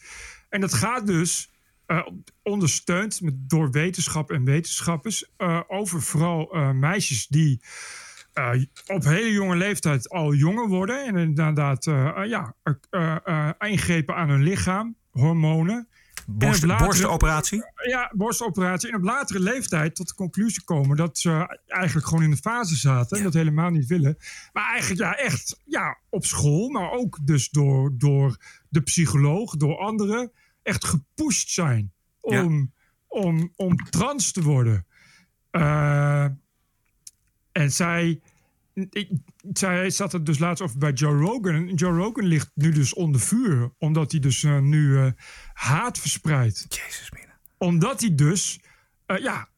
[0.49, 1.53] En dat gaat dus,
[1.87, 2.07] uh,
[2.43, 7.61] ondersteund met, door wetenschap en wetenschappers, uh, over vooral meisjes die
[8.87, 11.07] op hele jonge leeftijd al jonger worden.
[11.07, 11.85] En inderdaad
[12.27, 12.55] ja,
[13.59, 15.89] ingrepen aan hun lichaam, hormonen.
[16.27, 17.63] Borst, En op latere- borstenoperatie?
[17.89, 18.89] Ja, borstoperatie.
[18.91, 22.77] En op latere leeftijd tot de conclusie komen dat ze eigenlijk gewoon in de fase
[22.77, 23.17] zaten.
[23.17, 24.17] En dat helemaal niet willen.
[24.53, 28.37] Maar eigenlijk ja, echt ja, op school, maar ook dus door, door
[28.69, 32.73] de psycholoog, door anderen, echt gepusht zijn om,
[33.07, 34.87] om, om trans te worden.
[35.51, 36.25] Eh,
[37.53, 38.21] en zij,
[38.91, 39.11] ik,
[39.53, 41.75] zij zat het dus laatst over bij Joe Rogan.
[41.75, 45.11] Joe Rogan ligt nu dus onder vuur, omdat hij dus eh, nu eh,
[45.53, 47.39] haat verspreidt Jezus, mina.
[47.59, 48.61] omdat hij dus
[49.07, 49.49] eh, ja,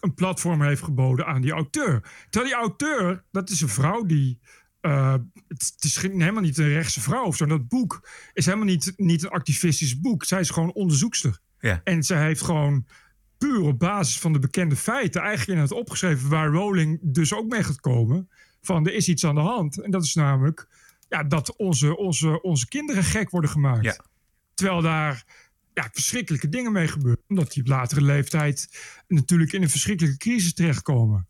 [0.00, 2.00] een platform heeft geboden aan die auteur.
[2.30, 4.40] Terwijl die auteur, dat is een vrouw die.
[4.80, 7.46] het, het is helemaal niet een rechtse vrouw of zo.
[7.46, 10.24] Dat boek is helemaal niet, niet een activistisch boek.
[10.24, 11.38] Zij is gewoon onderzoekster.
[11.58, 11.80] Ja.
[11.84, 12.86] En zij heeft gewoon
[13.38, 17.48] puur op basis van de bekende feiten eigenlijk in het opgeschreven waar Rowling dus ook
[17.48, 18.28] mee gaat komen.
[18.64, 19.80] Van er is iets aan de hand.
[19.80, 20.68] En dat is namelijk
[21.08, 23.84] ja, dat onze, onze, onze kinderen gek worden gemaakt.
[23.84, 24.04] Ja.
[24.54, 25.24] Terwijl daar
[25.74, 27.22] ja, verschrikkelijke dingen mee gebeuren.
[27.28, 31.26] Omdat die op latere leeftijd natuurlijk in een verschrikkelijke crisis terechtkomen.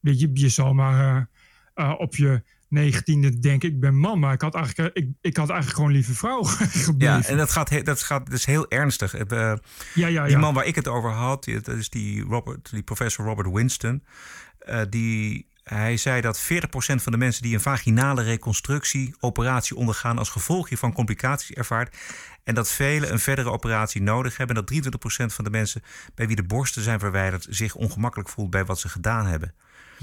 [0.00, 1.28] Weet je, je zal maar
[1.74, 4.18] eh, eh, op je negentiende denken, ik ben man.
[4.18, 6.42] Maar ik had eigenlijk, ik, ik had eigenlijk gewoon lieve vrouw
[6.88, 7.16] gebleven.
[7.16, 9.14] Ja, en dat gaat, dat gaat dus heel ernstig.
[9.14, 9.54] Eh,
[9.94, 10.38] ja, ja, Die ja.
[10.38, 14.04] man waar ik het over had, dat is die, Robert, die professor Robert Winston.
[14.88, 16.44] die, hij zei dat 40%
[16.76, 21.96] van de mensen die een vaginale reconstructie operatie ondergaan als gevolg hiervan complicaties ervaart.
[22.44, 24.56] En dat velen een verdere operatie nodig hebben.
[24.56, 24.94] En dat
[25.30, 25.82] 23% van de mensen
[26.14, 29.54] bij wie de borsten zijn verwijderd zich ongemakkelijk voelt bij wat ze gedaan hebben.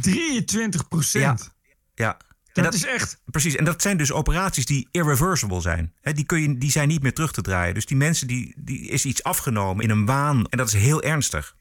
[0.01, 1.53] 23 procent.
[1.95, 2.17] Ja.
[2.53, 3.21] En Dat, is echt.
[3.25, 5.93] Precies, en dat zijn dus operaties die irreversible zijn.
[6.01, 7.73] Die, kun je, die zijn niet meer terug te draaien.
[7.73, 10.45] Dus die mensen, die, die is iets afgenomen in een waan.
[10.49, 11.55] En dat is heel ernstig.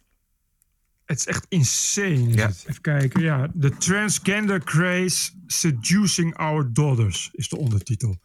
[1.13, 2.35] Het is echt insane.
[2.35, 2.49] Ja.
[2.49, 3.23] Even kijken.
[3.23, 8.19] Ja, The Transgender Craze Seducing Our Daughters is de ondertitel.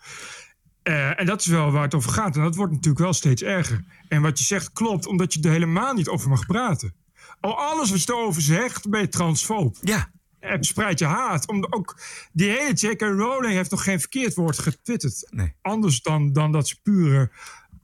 [0.83, 2.35] Eh, en dat is wel waar het over gaat.
[2.35, 3.83] En dat wordt natuurlijk wel steeds erger.
[4.07, 6.93] En wat je zegt klopt, omdat je er helemaal niet over mag praten.
[7.39, 9.77] Al alles wat je erover zegt, ben je transfoob.
[9.81, 10.11] Ja.
[10.39, 11.47] En verspreid je haat.
[11.47, 11.99] Om ook,
[12.31, 13.01] die hele J.K.
[13.01, 15.27] Rowling heeft nog geen verkeerd woord getwitterd.
[15.29, 15.53] Nee.
[15.61, 17.31] Anders dan, dan dat ze pure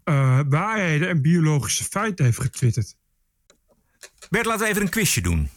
[0.04, 2.96] eh, waarheden en biologische feiten heeft getwitterd.
[4.30, 5.50] Bert, laten we even een quizje doen.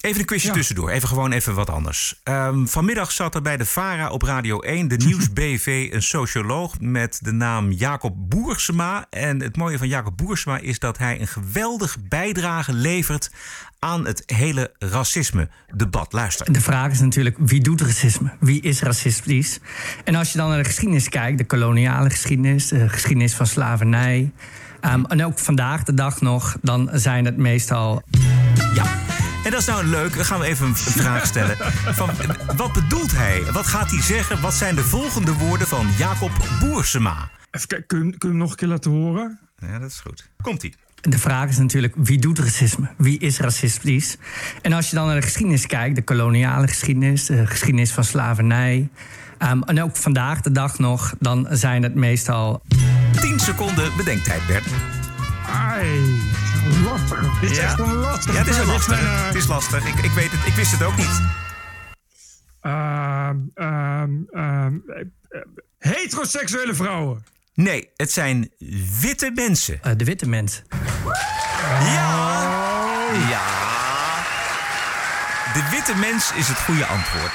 [0.00, 0.54] Even een quizje Ja.
[0.54, 0.90] tussendoor.
[0.90, 2.20] Even gewoon even wat anders.
[2.22, 6.80] Ehm, vanmiddag zat er bij de VARA op Radio 1, de Nieuws BV, een socioloog
[6.80, 9.06] met de naam Jacob Boersema.
[9.10, 13.30] En het mooie van Jacob Boersema is dat hij een geweldige bijdrage levert
[13.78, 16.12] aan het hele racisme-debat.
[16.12, 16.52] Luister.
[16.52, 18.32] De vraag is natuurlijk, wie doet racisme?
[18.40, 19.58] Wie is racistisch?
[20.04, 24.32] En als je dan naar de geschiedenis kijkt, de koloniale geschiedenis, de geschiedenis van slavernij...
[24.84, 28.02] ehm, en ook vandaag de dag nog, dan zijn het meestal...
[28.74, 28.84] Ja.
[29.44, 30.14] En dat is nou leuk.
[30.14, 31.56] Dan gaan we even een vraag stellen.
[31.94, 32.10] Van,
[32.56, 33.42] wat bedoelt hij?
[33.52, 34.40] Wat gaat hij zeggen?
[34.40, 37.30] Wat zijn de volgende woorden van Jacob Boersema?
[37.50, 39.38] Even kijken, kun, kun je hem nog een keer laten horen?
[39.58, 40.30] Ja, dat is goed.
[40.42, 40.74] Komt-ie.
[41.00, 42.88] De vraag is natuurlijk, wie doet racisme?
[42.96, 44.16] Wie is racistisch?
[44.62, 48.88] En als je dan naar de geschiedenis kijkt, de koloniale geschiedenis, de geschiedenis van slavernij...
[49.38, 52.62] ehm, en ook vandaag de dag nog, dan zijn het meestal...
[53.20, 54.64] 10 seconden bedenktijd, Bert.
[55.46, 56.22] Ai,
[56.84, 57.40] lastig.
[57.40, 58.32] Dit is echt een lastig.
[58.32, 59.00] Ja, het is een lastig.
[59.02, 59.84] mijn, eh, Het is lastig.
[59.86, 60.46] Ik, ik weet het.
[60.46, 61.20] Ik wist het ook niet.
[62.60, 65.40] ehm, ehm, ehm, eh,
[65.78, 67.24] heteroseksuele vrouwen.
[67.54, 68.50] Nee, het zijn
[69.00, 69.78] witte mensen.
[69.82, 70.62] eh, de witte mens.
[71.80, 72.32] Ja.
[73.28, 73.42] Ja.
[75.52, 77.32] De witte mens is het goede antwoord.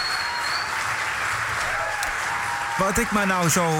[2.78, 3.72] Wat ik maar nou zo.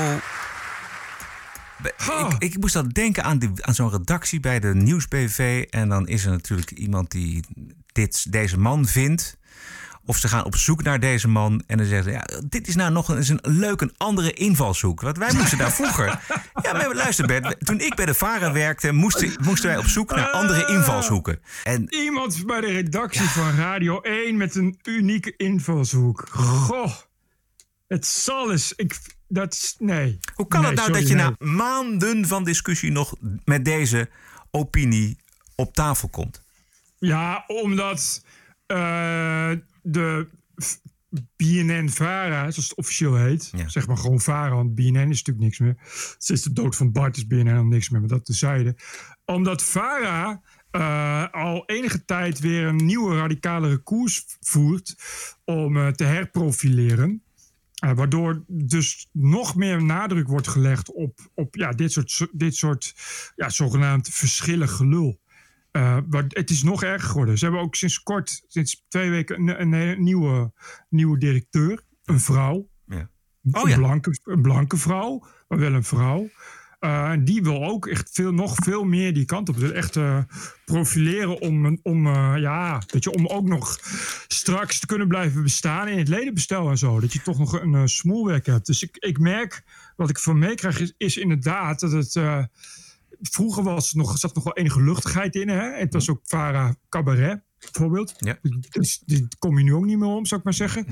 [1.84, 5.66] Ik, ik moest dan denken aan, die, aan zo'n redactie bij de Nieuwsbv.
[5.70, 7.44] En dan is er natuurlijk iemand die
[7.92, 9.38] dit, deze man vindt.
[10.06, 11.64] Of ze gaan op zoek naar deze man.
[11.68, 15.02] En dan zeggen ze: ja, Dit is nou nog eens een leuk, een andere invalshoek.
[15.02, 16.20] Want wij moesten daar vroeger.
[16.62, 17.66] Ja, maar luister, Bert.
[17.66, 21.42] Toen ik bij de Vara werkte, moesten, moesten wij op zoek naar andere invalshoeken.
[21.64, 26.28] En Iemand bij de redactie van Radio 1 met een unieke invalshoek.
[26.30, 26.92] Goh,
[27.88, 28.74] het zal eens.
[28.76, 30.20] Ik, dat is, nee.
[30.34, 31.34] Hoe kan Nee, het nou sorry, dat je nee.
[31.40, 34.10] na maanden van discussie nog met deze
[34.52, 35.18] opinie
[35.56, 36.42] op tafel komt?
[37.00, 38.24] Ja, omdat
[38.66, 40.28] eh, de
[41.36, 45.78] BNN-Vara, zoals het officieel heet, zeg maar gewoon Vara, want BNN is natuurlijk niks meer.
[46.18, 48.76] Sinds de dood van Bart is BNN al niks meer, maar dat tezijde.
[49.26, 54.96] Omdat Vara eh, al enige tijd weer een nieuwe radicalere koers voert
[55.46, 57.24] om eh, te herprofileren.
[57.80, 62.94] Eh, waardoor dus nog meer nadruk wordt gelegd op, op ja, dit soort, dit soort
[63.36, 65.20] ja, zogenaamd verschillig gelul.
[65.72, 67.38] Eh, maar het is nog erger geworden.
[67.38, 70.52] Ze hebben ook sinds kort, sinds twee weken, een, nieuwe,
[70.90, 71.84] nieuwe directeur.
[72.06, 72.70] Een vrouw.
[72.86, 73.10] Ja.
[73.42, 76.30] een, blanke, een blanke vrouw, maar wel een vrouw.
[76.80, 79.60] En die wil ook echt veel, nog veel meer die kant op.
[79.60, 80.20] Dus echt eh,
[80.66, 83.80] profileren om, om, eh, ja, dat je, om ook nog
[84.28, 87.00] straks te kunnen blijven bestaan in het ledenbestel en zo.
[87.00, 88.66] Dat je toch nog een uh, smoelwerk hebt.
[88.66, 89.64] Dus ik, ik merk,
[89.96, 92.20] wat ik van meekrijg, is, is inderdaad dat het
[93.22, 95.50] vroeger was nog, zat nog wel enige luchtigheid in.
[95.50, 95.78] Hè?
[95.78, 98.14] Het was ook Vara Cabaret, bijvoorbeeld.
[98.18, 98.38] Ja.
[98.70, 100.86] Dus die kom je nu ook niet meer om, zou ik maar zeggen.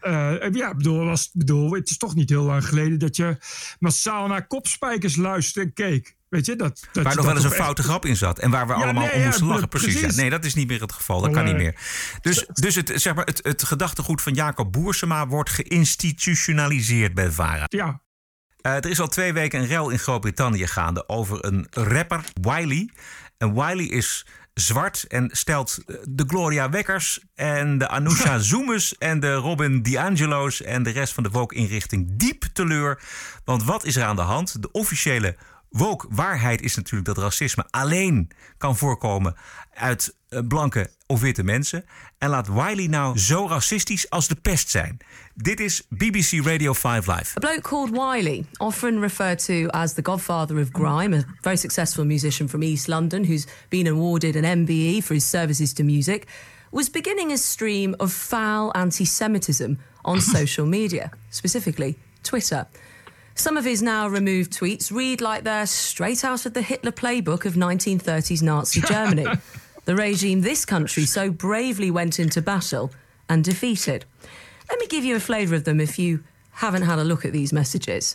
[0.00, 0.52] Nee.
[0.52, 3.36] ja, bedoel, was, bedoel, het is toch niet heel lang geleden dat je
[3.78, 6.16] massaal naar kopspijkers luisterde en keek.
[6.28, 7.90] Weet je, dat, dat waar nog wel eens een foute echt...
[7.90, 8.38] grap in zat.
[8.38, 9.68] En waar we ja, allemaal nee, om moesten ja, lachen.
[9.68, 9.92] Precies.
[9.92, 10.14] precies.
[10.14, 11.20] Ja, nee, dat is niet meer het geval.
[11.20, 11.80] Dat kan niet meer.
[12.20, 17.64] Dus, dus het, zeg maar, het, het gedachtegoed van Jacob Boersema wordt geïnstitutionaliseerd bij VARA.
[17.68, 18.02] Ja,
[18.62, 22.90] uh, er is al twee weken een rel in Groot-Brittannië gaande over een rapper, Wiley.
[23.38, 29.34] En Wiley is zwart en stelt de Gloria Wekkers en de Anousha Zoomes en de
[29.34, 33.02] Robin DiAngelo's en de rest van de Woke-inrichting diep teleur.
[33.44, 34.62] Want wat is er aan de hand?
[34.62, 35.36] De officiële
[35.72, 39.34] woke-waarheid is natuurlijk dat racisme alleen kan voorkomen
[39.74, 40.14] uit
[40.48, 41.84] blanke of witte mensen.
[42.18, 44.98] En laat Wiley nou zo racistisch als de pest zijn.
[45.34, 47.36] Dit is BBC Radio 5 Live.
[47.36, 52.04] A bloke called Wiley, often referred to as the godfather of grime, a very successful
[52.04, 56.26] musician from East London who's been awarded an MBE for his services to music,
[56.70, 62.66] was beginning a stream of foul anti Semitism on social media, specifically Twitter.
[63.42, 67.44] Some of his now removed tweets read like they're straight out of the Hitler playbook
[67.44, 69.26] of 1930s Nazi Germany,
[69.84, 72.92] the regime this country so bravely went into battle
[73.28, 74.04] and defeated.
[74.70, 77.32] Let me give you a flavour of them if you haven't had a look at
[77.32, 78.14] these messages.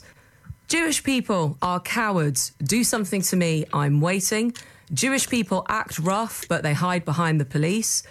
[0.69, 2.53] Jewish people are cowards.
[2.63, 4.53] Do something to me, I'm waiting.
[4.93, 8.01] Jewish people act rough, but they hide behind the police.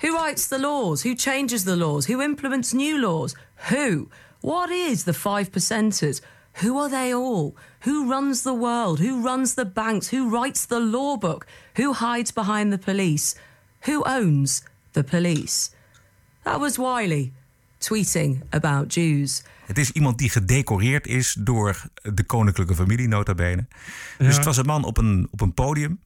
[0.00, 1.02] Who writes the laws?
[1.02, 2.06] Who changes the laws?
[2.06, 3.36] Who implements new laws?
[3.68, 4.10] Who?
[4.40, 6.20] What is the five percenters?
[6.62, 7.54] Who are they all?
[7.84, 8.98] Who runs the world?
[8.98, 10.10] Who runs the banks?
[10.10, 11.46] Who writes the law book?
[11.76, 13.36] Who hides behind the police?
[13.80, 15.70] Who owns the police?
[16.42, 17.32] That was Wiley
[17.78, 19.42] tweeting about Jews.
[19.66, 21.82] Het is iemand die gedecoreerd is door
[22.14, 23.66] de koninklijke familie, nota bene.
[24.18, 24.26] Ja.
[24.26, 26.00] Dus het was een man op een, op een podium,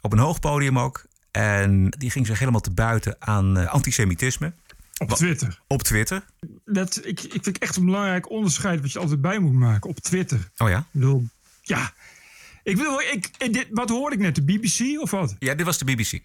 [0.00, 1.04] op een hoog podium ook.
[1.30, 4.52] En die ging zich helemaal te buiten aan uh, antisemitisme.
[4.98, 5.60] Op Twitter.
[5.66, 6.24] Op Twitter.
[6.64, 9.90] Dat, ik, ik vind echt een belangrijk onderscheid wat je altijd bij moet maken.
[9.90, 10.50] Op Twitter.
[10.56, 10.78] Oh ja?
[10.78, 11.24] Ik bedoel,
[11.62, 11.92] ja.
[12.62, 14.34] Ik bedoel, ik, dit, wat hoorde ik net?
[14.34, 15.36] De BBC of wat?
[15.38, 16.20] Ja, dit was de BBC.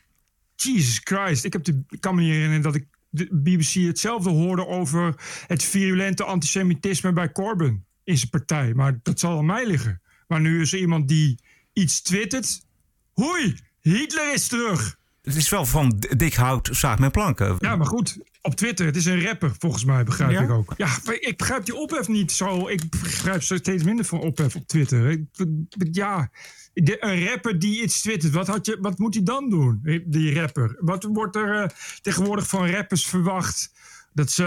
[0.55, 1.43] Jesus Christ.
[1.43, 5.15] Ik, heb de, ik kan me niet herinneren dat ik de BBC hetzelfde hoorde over
[5.47, 8.73] het virulente antisemitisme bij Corbyn in zijn partij.
[8.73, 10.01] Maar dat zal aan mij liggen.
[10.27, 11.39] Maar nu is er iemand die
[11.73, 12.65] iets twittert.
[13.13, 14.97] Hoi, Hitler is terug.
[15.21, 17.55] Het is wel van dik hout, zaag mijn planken.
[17.59, 18.17] Ja, maar goed.
[18.41, 20.41] Op Twitter, het is een rapper, volgens mij, begrijp ja?
[20.41, 20.73] ik ook.
[20.77, 22.67] Ja, ik begrijp die ophef niet zo.
[22.67, 25.09] Ik begrijp steeds minder van ophef op Twitter.
[25.09, 25.25] Ik,
[25.91, 26.31] ja,
[26.73, 30.39] de, een rapper die iets twittert, wat, had je, wat moet hij dan doen, die
[30.39, 30.75] rapper?
[30.79, 31.67] Wat wordt er uh,
[32.01, 33.71] tegenwoordig van rappers verwacht?
[34.13, 34.43] Dat ze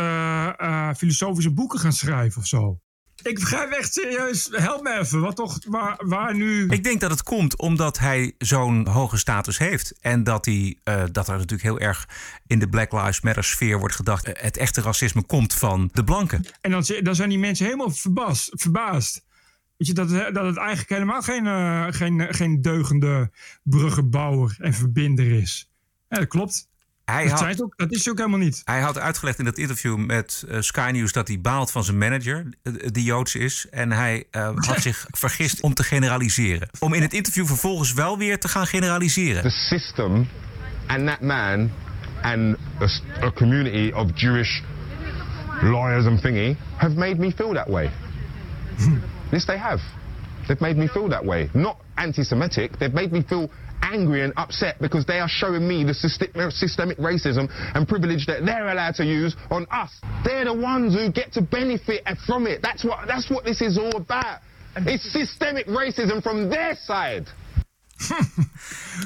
[0.60, 2.80] uh, filosofische boeken gaan schrijven of zo?
[3.24, 4.48] Ik begrijp echt serieus.
[4.52, 5.20] Help me even.
[5.20, 6.66] Wat toch, waar, waar nu?
[6.68, 9.98] Ik denk dat het komt omdat hij zo'n hoge status heeft.
[10.00, 12.08] En dat, hij, uh, dat er natuurlijk heel erg
[12.46, 14.26] in de Black Lives Matter sfeer wordt gedacht.
[14.26, 16.44] het echte racisme komt van de blanken.
[16.60, 18.50] En dan, dan zijn die mensen helemaal verbaasd.
[18.52, 19.24] verbaasd.
[19.76, 23.30] Weet je, dat, dat het eigenlijk helemaal geen, uh, geen, geen deugende
[23.62, 25.70] bruggenbouwer en verbinder is.
[26.08, 26.68] Ja, dat klopt.
[27.04, 28.62] Hij dat, had, ook, dat is ook helemaal niet.
[28.64, 31.98] Hij had uitgelegd in dat interview met uh, Sky News dat hij baalt van zijn
[31.98, 32.46] manager,
[32.92, 33.66] die Joods is.
[33.70, 36.68] En hij uh, had zich vergist om te generaliseren.
[36.78, 39.42] Om in het interview vervolgens wel weer te gaan generaliseren.
[39.42, 40.28] The system
[40.86, 41.70] and that man
[42.22, 42.88] and a,
[43.26, 44.60] a community of Jewish
[45.62, 47.90] lawyers and thingy have made me feel that way.
[49.30, 49.82] Yes, they have.
[50.46, 51.48] They've made me feel that way.
[51.52, 52.78] Not anti-Semitic.
[52.78, 53.50] They've made me feel
[53.82, 58.68] angry and upset because they are showing me the systemic racism and privilege that they're
[58.68, 59.90] allowed to use on us.
[60.24, 62.62] They're the ones who get to benefit from it.
[62.62, 64.40] That's what, that's what this is all about.
[64.76, 67.26] It's systemic racism from their side.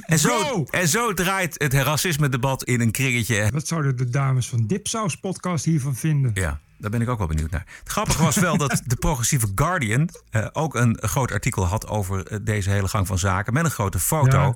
[0.06, 3.48] en, zo, en zo draait het racisme-debat in een kringetje.
[3.52, 6.30] Wat zouden de dames van Dipsaus podcast hiervan vinden?
[6.34, 6.60] Ja.
[6.78, 7.66] Daar ben ik ook wel benieuwd naar.
[7.78, 12.26] Het grappige was wel dat de progressieve Guardian uh, ook een groot artikel had over
[12.26, 13.52] eh, deze hele gang van zaken.
[13.52, 14.54] Met een grote foto ja.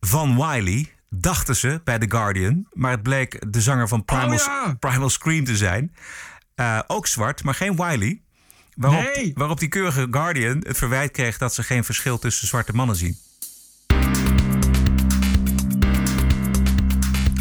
[0.00, 0.92] van Wiley.
[1.12, 2.66] Dachten ze bij The Guardian.
[2.72, 4.76] Maar het bleek de zanger van Primal, oh, ja.
[4.78, 5.94] Primal Scream te zijn.
[6.56, 8.20] Uh, ook zwart, maar geen Wiley.
[8.74, 9.32] Waarop, nee.
[9.34, 13.16] waarop die keurige Guardian het verwijt kreeg dat ze geen verschil tussen zwarte mannen zien.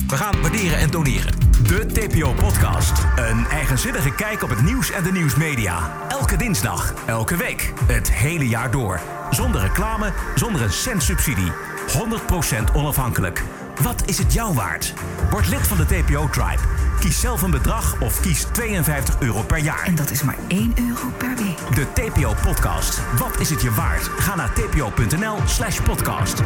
[0.08, 1.49] We gaan waarderen en doneren.
[1.70, 3.06] De TPO-podcast.
[3.16, 5.92] Een eigenzinnige kijk op het nieuws en de nieuwsmedia.
[6.08, 9.00] Elke dinsdag, elke week, het hele jaar door.
[9.32, 11.52] Zonder reclame, zonder een cent subsidie.
[11.88, 13.44] 100% onafhankelijk.
[13.82, 14.94] Wat is het jou waard?
[15.30, 16.62] Word lid van de TPO-tribe.
[17.00, 19.84] Kies zelf een bedrag of kies 52 euro per jaar.
[19.84, 21.76] En dat is maar 1 euro per week.
[21.76, 23.02] De TPO-podcast.
[23.18, 24.04] Wat is het je waard?
[24.04, 26.42] Ga naar tpo.nl slash podcast.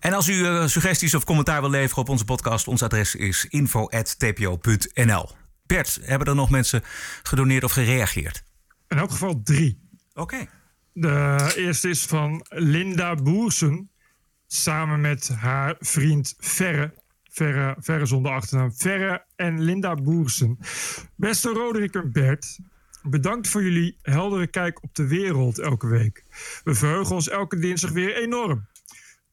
[0.00, 2.68] En als u eh, suggesties of commentaar wil leveren op onze podcast...
[2.68, 5.30] ons adres is info.tpo.nl.
[5.66, 6.82] Bert, hebben er nog mensen
[7.22, 8.42] gedoneerd of gereageerd?
[8.88, 9.88] In elk geval drie.
[10.14, 10.46] Oké.
[10.92, 13.90] De eerste is van Linda Boersen.
[14.46, 16.94] Samen met haar vriend Verre.
[17.30, 18.72] Verre, Verre zonder achternaam.
[18.74, 20.58] Verre en Linda Boersen.
[21.16, 22.58] Beste Roderick en Bert.
[23.02, 26.24] Bedankt voor jullie heldere kijk op de wereld elke week.
[26.64, 28.68] We verheugen ons elke dinsdag weer enorm.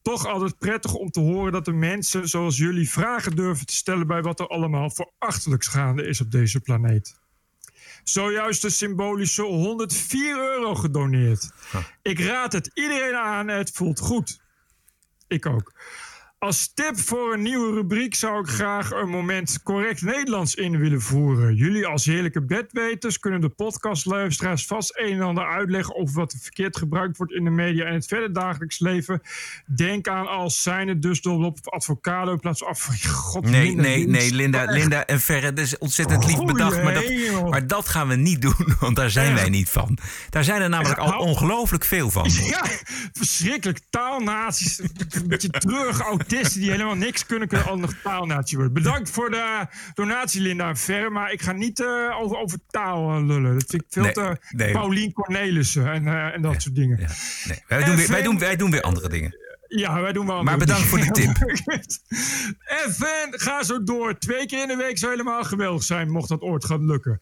[0.08, 4.06] Toch altijd prettig om te horen dat de mensen zoals jullie vragen durven te stellen
[4.06, 7.18] bij wat er allemaal voor achterlijks gaande is op deze planeet.
[8.04, 11.50] Zojuist de symbolische 104 euro gedoneerd.
[12.02, 14.40] Ik raad het iedereen aan, het voelt goed.
[15.26, 15.72] Ik ook.
[16.38, 21.00] Als tip voor een nieuwe rubriek zou ik graag een moment correct Nederlands in willen
[21.00, 21.54] voeren.
[21.54, 26.38] Jullie als heerlijke bedweters kunnen de podcastluisteraars vast een en ander uitleggen over wat er
[26.38, 29.20] verkeerd gebruikt wordt in de media en het verder dagelijks leven.
[29.76, 32.88] Denk aan als zijn het dus op advocado in plaats van af.
[33.08, 34.72] God, Nee, nee, nee, Linda, Echt.
[34.72, 36.82] Linda en Verre, dat is ontzettend lief Goeie bedacht.
[36.82, 39.98] Maar dat, maar dat gaan we niet doen, want daar zijn wij niet van.
[40.30, 41.22] Daar zijn er namelijk al Nou.
[41.22, 42.30] ongelooflijk veel van.
[42.48, 42.64] Ja,
[43.12, 43.80] verschrikkelijk.
[43.90, 44.78] Taalnaties.
[44.78, 48.74] Een beetje treurige die helemaal niks kunnen, kunnen al nog taalnatie worden.
[48.74, 51.12] Bedankt voor de donatie, Linda en Ver.
[51.12, 53.58] Maar ik ga niet eh, over, over taal eh, lullen.
[53.58, 54.72] Dat vind ik veel Nee, te nee.
[54.72, 56.98] Paulien Cornelissen en, eh, en dat soort dingen.
[57.00, 57.08] Ja.
[57.48, 59.36] Nee, wij, doen weer, wij, doen, wij doen weer andere dingen.
[60.02, 60.42] wij doen wel.
[60.42, 61.12] Maar bedankt voor dingen.
[61.12, 61.36] tip.
[62.96, 64.18] FN, ga zo door.
[64.18, 67.20] Twee keer in de week zou helemaal geweldig zijn, mocht dat ooit gaan lukken.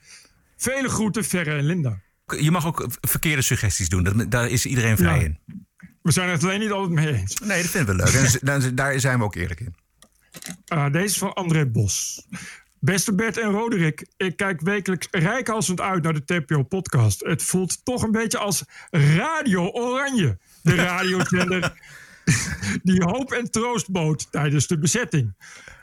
[0.57, 2.01] Vele groeten, Verre en Linda.
[2.39, 4.27] Je mag ook verkeerde suggesties doen.
[4.29, 5.25] Daar is iedereen vrij Ja.
[5.25, 5.39] in.
[6.07, 7.39] We zijn het alleen niet altijd mee eens.
[7.41, 8.15] Nee, dat vinden we leuk.
[8.15, 9.75] En daar- daar zijn we ook eerlijk in.
[10.67, 12.27] Ah, deze is van André Bos.
[12.81, 17.25] Beste Bert en Roderick, ik kijk wekelijks rijkhalsend uit naar de TPO-podcast.
[17.25, 20.39] Het voelt toch een beetje als Radio Oranje.
[20.63, 21.73] De radiozender
[22.83, 25.35] die hoop en troost bood tijdens de bezetting.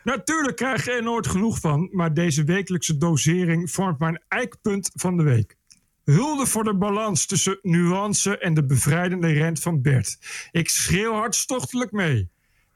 [0.03, 5.17] Natuurlijk krijg je er nooit genoeg van, maar deze wekelijkse dosering vormt mijn eikpunt van
[5.17, 5.55] de week.
[6.03, 10.17] Hulde voor de balans tussen nuance en de bevrijdende rent van Bert.
[10.51, 12.29] Ik schreeuw hartstochtelijk mee.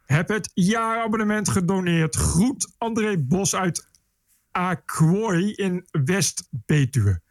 [0.05, 2.15] Heb het jaarabonnement gedoneerd.
[2.15, 3.87] Groet André Bos uit
[4.51, 7.21] Aquoy in West-Betuwe.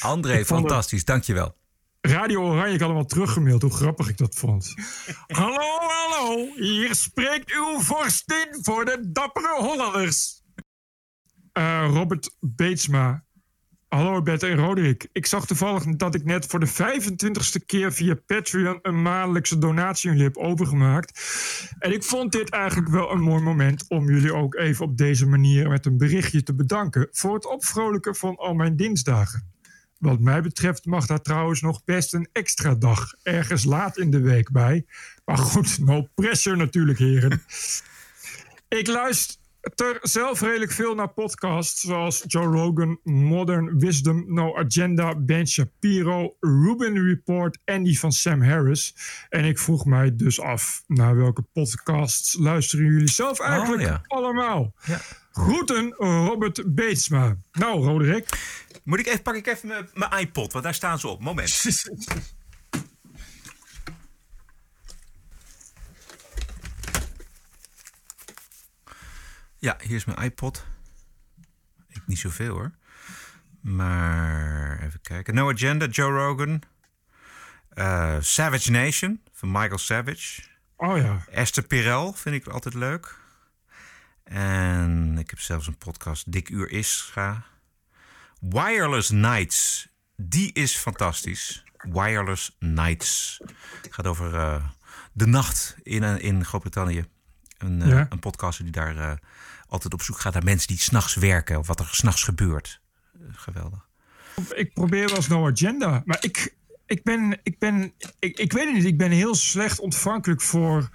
[0.00, 1.04] André, het- fantastisch.
[1.04, 1.58] Dankjewel.
[2.00, 4.74] Radio Oranje, ik had hem al teruggemaild, hoe grappig ik dat vond.
[5.26, 10.42] hallo, hallo, hier spreekt uw vorstin voor de dappere Hollanders.
[11.52, 13.24] Eh, Robert Beetsma.
[13.90, 15.08] Hallo Bert en Roderick.
[15.12, 20.10] Ik zag toevallig dat ik net voor de 25ste keer via Patreon een maandelijkse donatie
[20.10, 21.20] aan jullie heb overgemaakt.
[21.78, 25.26] En ik vond dit eigenlijk wel een mooi moment om jullie ook even op deze
[25.26, 29.52] manier met een berichtje te bedanken voor het opvrolijken van al mijn dinsdagen.
[29.98, 34.20] Wat mij betreft mag daar trouwens nog best een extra dag ergens laat in de
[34.20, 34.86] week bij.
[35.24, 37.42] Maar goed, no pressure natuurlijk, heren.
[38.68, 39.39] Ik luister
[40.02, 47.04] zelf redelijk veel naar podcasts zoals Joe Rogan, Modern Wisdom, No Agenda, Ben Shapiro, Ruben
[47.06, 48.94] Report en die van Sam Harris.
[49.28, 54.02] En ik vroeg mij dus af, naar welke podcasts luisteren jullie zelf eigenlijk ja.
[54.06, 54.74] allemaal?
[55.32, 57.36] Groeten, Robert Beetsma.
[57.52, 58.28] Nou, Roderick.
[58.84, 61.20] Moet ik even, pak ik even mijn- mijn iPod, want daar staan ze op.
[61.20, 61.62] Moment.
[69.60, 70.66] Ja, hier is mijn iPod.
[71.88, 72.70] Ik niet zoveel hoor.
[73.60, 75.34] Maar even kijken.
[75.34, 76.62] No Agenda, Joe Rogan.
[77.68, 80.42] Eh, Savage Nation van Michael Savage.
[80.76, 81.24] Oh ja.
[81.30, 83.18] Esther Pirel vind ik altijd leuk.
[84.24, 87.44] En ik heb zelfs een podcast, Dik Uur Ischa.
[88.40, 89.88] Wireless Nights.
[90.16, 91.64] Die is fantastisch.
[91.76, 93.40] Wireless Nights.
[93.82, 94.64] Het gaat over eh,
[95.12, 97.04] de nacht in, eh, in Groot-Brittannië.
[97.62, 98.06] Een, eh, Ja.
[98.08, 99.12] een podcaster die daar eh,
[99.66, 101.58] altijd op zoek gaat naar mensen die s'nachts werken.
[101.58, 102.80] Of wat er s'nachts gebeurt.
[103.12, 103.88] Eh, geweldig.
[104.54, 106.02] Ik probeer wel eens No Agenda.
[106.04, 106.54] Maar ik,
[106.86, 108.84] ik ben, ik ben, ik, ik weet het niet.
[108.84, 110.90] Ik ben heel slecht ontvankelijk voor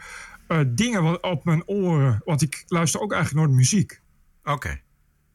[0.67, 2.21] dingen wat op mijn oren.
[2.25, 4.01] Want ik luister ook eigenlijk nooit muziek.
[4.43, 4.81] Oké.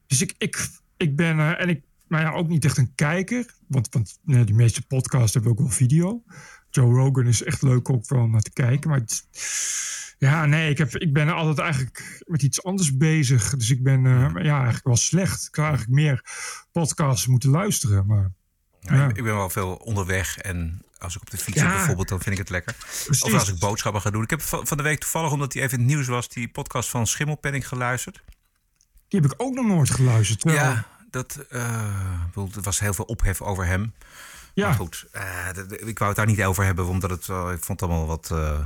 [0.07, 0.67] Dus ik, ik,
[0.97, 3.45] ik ben, en ik maar ja, ook niet echt een kijker.
[3.67, 6.23] Want, want de meeste podcasts hebben ook wel video.
[6.71, 8.89] Joe Rogan is echt leuk ook wel om naar te kijken.
[8.89, 9.25] Maar het-
[10.17, 13.55] ja, nee, ik, heb, ik ben altijd eigenlijk met iets anders bezig.
[13.57, 15.47] Dus ik ben eh, ja, eigenlijk wel slecht.
[15.47, 16.23] Ik zou eigenlijk meer
[16.71, 18.05] podcasts moeten luisteren.
[18.05, 18.31] Maar
[18.81, 19.07] Ja, ja.
[19.07, 21.63] ik, ben wel veel onderweg en als ik op de fiets Ja.
[21.67, 22.75] zit bijvoorbeeld, dan vind ik het lekker.
[23.05, 23.23] Precies.
[23.23, 24.23] Of als ik boodschappen ga doen.
[24.23, 26.89] Ik heb van de week toevallig, omdat hij even in het nieuws was, die podcast
[26.89, 28.23] van Schimmelpenning geluisterd.
[29.07, 30.43] die heb ik ook nog nooit geluisterd.
[30.43, 31.37] Ja, dat
[32.27, 33.93] bedoel, er was heel veel ophef over hem.
[34.53, 34.67] Ja.
[34.67, 35.23] Maar goed, eh,
[35.85, 38.29] ik wou het daar niet over hebben, omdat het, wel- ik vond het allemaal wat...
[38.31, 38.59] eh,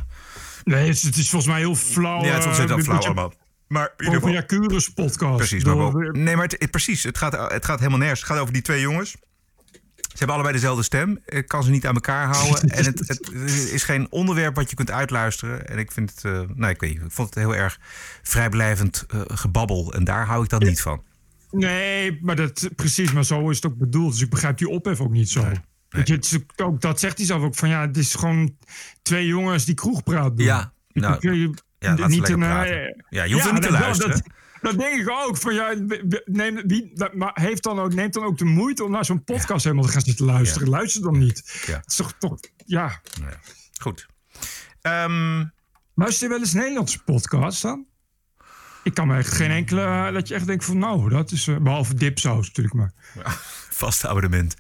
[0.63, 2.23] Nee, het is, het is volgens mij heel flauw.
[2.23, 3.33] ja, het is ontzettend eh, flauw allemaal.
[3.67, 5.38] Maar in ieder Over geval- ja, Curus podcast.
[5.38, 7.03] Precies, maar Door- nee, maar het, het- precies.
[7.03, 8.19] Het gaat, het gaat helemaal nergens.
[8.19, 9.15] Het gaat over die twee jongens.
[9.95, 11.19] Ze hebben allebei dezelfde stem.
[11.25, 12.69] Ik kan ze niet aan elkaar houden.
[12.69, 13.29] en het, het
[13.71, 15.67] is geen onderwerp wat je kunt uitluisteren.
[15.67, 17.79] En ik vind het, eh, nou, ik weet niet, ik vond het heel erg
[18.23, 19.93] vrijblijvend eh, gebabbel.
[19.93, 21.03] En daar hou ik dan niet van.
[21.51, 24.11] Nee, maar dat, precies, maar zo is het ook bedoeld.
[24.11, 25.51] Dus ik begrijp die ophef ook niet zo.
[25.95, 28.57] Weet je, het is ook, dat zegt hij zelf ook van ja, het is gewoon
[29.01, 30.45] twee jongens die kroegpraat doen.
[30.45, 32.85] Ja, nou, Ik- ik- ja, niet een, praten.
[32.87, 34.11] eh, Ja, je hoeft er niet te dat- luisteren.
[34.11, 34.23] Dat,
[34.61, 35.37] dat denk ik ook.
[35.37, 35.75] Van, ja,
[36.25, 39.23] neem, wie, dat, maar heeft dan ook, neemt dan ook de moeite om naar zo'n
[39.23, 40.69] podcast helemaal te gaan zitten luisteren.
[40.69, 41.63] Luister dan niet.
[41.65, 41.75] Ja.
[41.75, 43.01] Het is toch, toch ja.
[43.21, 43.39] Ja,
[43.81, 44.05] Goed.
[44.81, 45.43] Ehm,
[45.95, 47.85] Luister je wel eens Nederlandse podcasts dan?
[48.83, 51.47] Ik kan me echt geen enkele eh, dat je echt denkt van nou, dat is
[51.47, 52.93] eh, behalve dipsaus natuurlijk maar.
[53.83, 54.55] vast abonnement.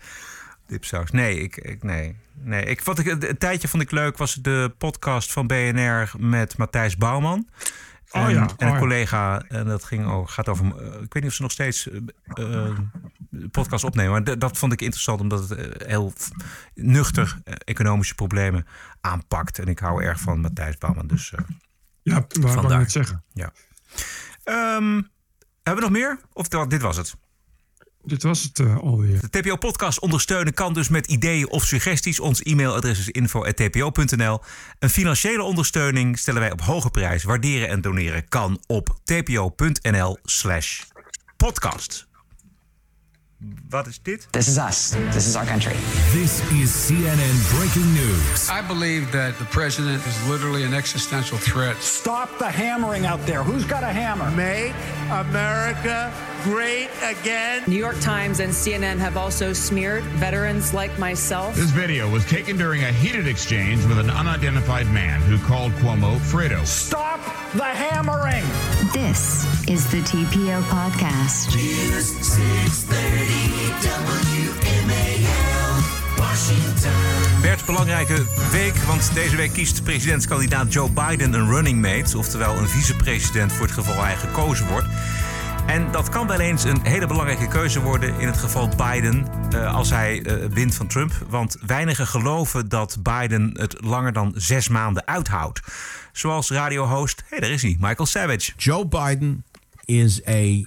[0.67, 1.11] Dipsaus.
[1.11, 2.65] Nee, ik, ik, nee, nee.
[2.65, 6.97] Ik, wat ik, een tijdje vond ik leuk was de podcast van BNR met Matthijs
[6.97, 7.47] Bouwman.
[8.11, 10.65] Oh En, ja, en een collega, en dat ging over, gaat over.
[10.65, 12.77] eh, ik weet niet of ze nog steeds eh, eh,
[13.51, 14.11] podcast opnemen.
[14.11, 16.13] Maar dat vond ik interessant, omdat het heel
[16.73, 18.67] nuchter economische problemen
[19.01, 19.59] aanpakt.
[19.59, 21.07] En ik hou erg van Matthijs Bouwman.
[21.07, 21.33] Dus
[22.01, 23.23] Ja, maar wou ik net zeggen.
[23.33, 23.51] Ja.
[24.43, 25.01] Ehm,
[25.63, 26.19] hebben we nog meer?
[26.33, 27.15] Of dit was het?
[28.05, 29.19] Dit was het eh, alweer.
[29.19, 32.19] De TPO-podcast ondersteunen kan dus met ideeën of suggesties.
[32.19, 34.39] Ons e-mailadres is info.tpo.nl.
[34.79, 37.23] Een financiële ondersteuning stellen wij op hoge prijs.
[37.23, 40.81] Waarderen en doneren kan op tpo.nl slash
[41.37, 42.07] podcast.
[43.69, 44.27] Wat is dit?
[44.29, 44.93] This is us.
[45.11, 45.75] This is our country.
[46.11, 48.49] This is CNN breaking news.
[48.49, 51.75] I believe that the president is literally an existential threat.
[51.83, 53.43] Stop the hammering out there.
[53.43, 54.31] Who's got a hammer?
[54.31, 54.73] Make
[55.09, 56.11] America
[56.45, 57.63] great again.
[57.65, 61.55] New York Times and CNN have also smeared veterans like myself.
[61.55, 66.19] This video was taken during a heated exchange with an unidentified man who called Cuomo
[66.19, 66.63] Fredo.
[66.63, 67.19] Stop
[67.53, 68.45] the hammering.
[68.93, 71.55] This is the TPO podcast.
[71.55, 73.65] News 630
[74.45, 75.81] WMAL,
[76.19, 77.41] Washington.
[77.41, 82.17] Bert, belangrijke week, want deze week kiest presidentskandidaat Joe Biden een running mate.
[82.17, 84.87] Oftewel een vicepresident voor het geval hij gekozen wordt.
[85.67, 89.75] En dat kan wel eens een hele belangrijke keuze worden in het geval Biden eh,
[89.75, 91.11] als hij eh, wint van Trump.
[91.29, 95.61] Want weinigen geloven dat Biden het langer dan zes maanden uithoudt.
[96.11, 98.51] Zoals radiohost, hé, daar is hij, Michael Savage.
[98.57, 99.43] Joe Biden
[99.85, 100.63] is a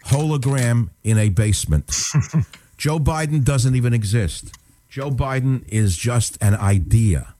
[0.00, 2.10] hologram in a basement.
[2.76, 4.50] Joe Biden doesn't even exist.
[4.88, 7.34] Joe Biden is just an idea.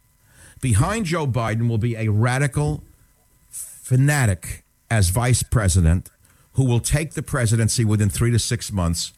[0.59, 2.83] Behind Joe Biden will be a radical
[3.83, 6.12] fanatic as vice president
[6.55, 9.13] who will take the presidency within three to six months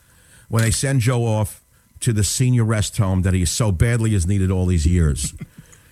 [0.49, 1.62] when they send Joe off
[2.01, 5.35] to the senior rest home that he so badly has needed all these years.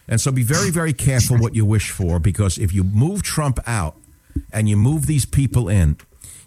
[0.09, 3.61] And so be very, very careful what you wish for because if you move Trump
[3.67, 3.97] out
[4.53, 5.97] and you move these people in,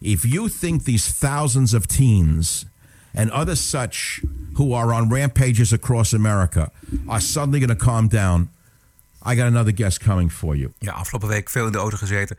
[0.01, 2.65] if you think these thousands of teens
[3.13, 4.21] and other such
[4.57, 6.69] who are on rampages across America
[7.07, 8.49] are suddenly going to calm down,
[9.23, 10.73] I got another guest coming for you.
[10.79, 12.37] Ja, afgelopen week veel in de auto gezeten.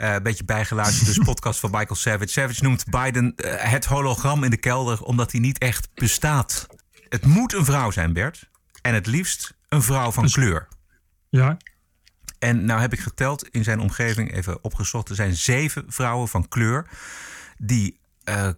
[0.00, 2.28] Eh, een beetje bijgeluisterd, dus podcast van Michael Savage.
[2.28, 6.66] Savage noemt Biden eh, het hologram in de kelder omdat hij niet echt bestaat.
[7.08, 8.48] Het moet een vrouw zijn, Bert.
[8.82, 10.68] En het liefst een vrouw van kleur.
[11.28, 11.56] Ja.
[12.38, 15.08] En nou heb ik geteld in zijn omgeving, even opgezocht.
[15.08, 16.86] Er zijn zeven vrouwen van kleur
[17.58, 18.48] die eh,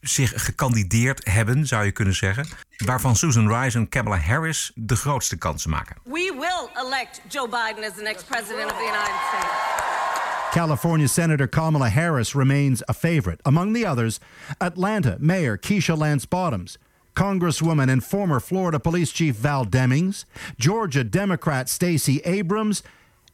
[0.00, 2.46] zich gekandideerd hebben, zou je kunnen zeggen.
[2.76, 5.96] Waarvan Susan Rice en Kamala Harris de grootste kansen maken.
[6.04, 9.91] We will elect Joe Biden as the next president of the United States.
[10.52, 13.40] California Senator Kamala Harris remains a favorite.
[13.46, 14.20] Among the others,
[14.60, 16.76] Atlanta Mayor Keisha Lance Bottoms,
[17.16, 20.26] Congresswoman and former Florida Police Chief Val Demings,
[20.58, 22.82] Georgia Democrat Stacey Abrams,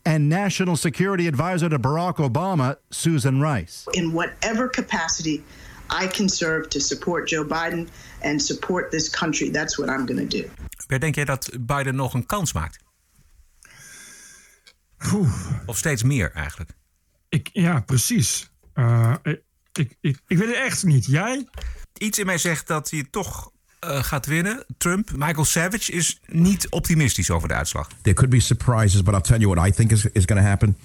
[0.05, 3.87] and National Security Advisor to Barack Obama, Susan Rice.
[3.95, 5.43] in whatever capacity
[5.91, 7.89] I can serve to support Joe Biden
[8.23, 9.51] and support this country.
[9.51, 10.49] That's what I'm going to do.
[10.87, 12.79] Bert, denk jij dat Biden nog een kans maakt?
[15.67, 16.71] Of steeds meer eigenlijk?
[17.29, 18.51] Ik, ja, precies.
[18.73, 21.07] Eh, ik, ik, ik, ik weet het echt niet.
[21.07, 21.49] Jij?
[21.99, 23.51] Iets in mij zegt dat hij toch
[23.81, 24.65] eh, gaat winnen.
[24.79, 25.11] Trump.
[25.17, 27.89] Michael Savage is niet optimistisch over de uitslag.
[28.03, 30.47] There could be surprises, but I'll tell you what I think is, is going to
[30.49, 30.77] happen.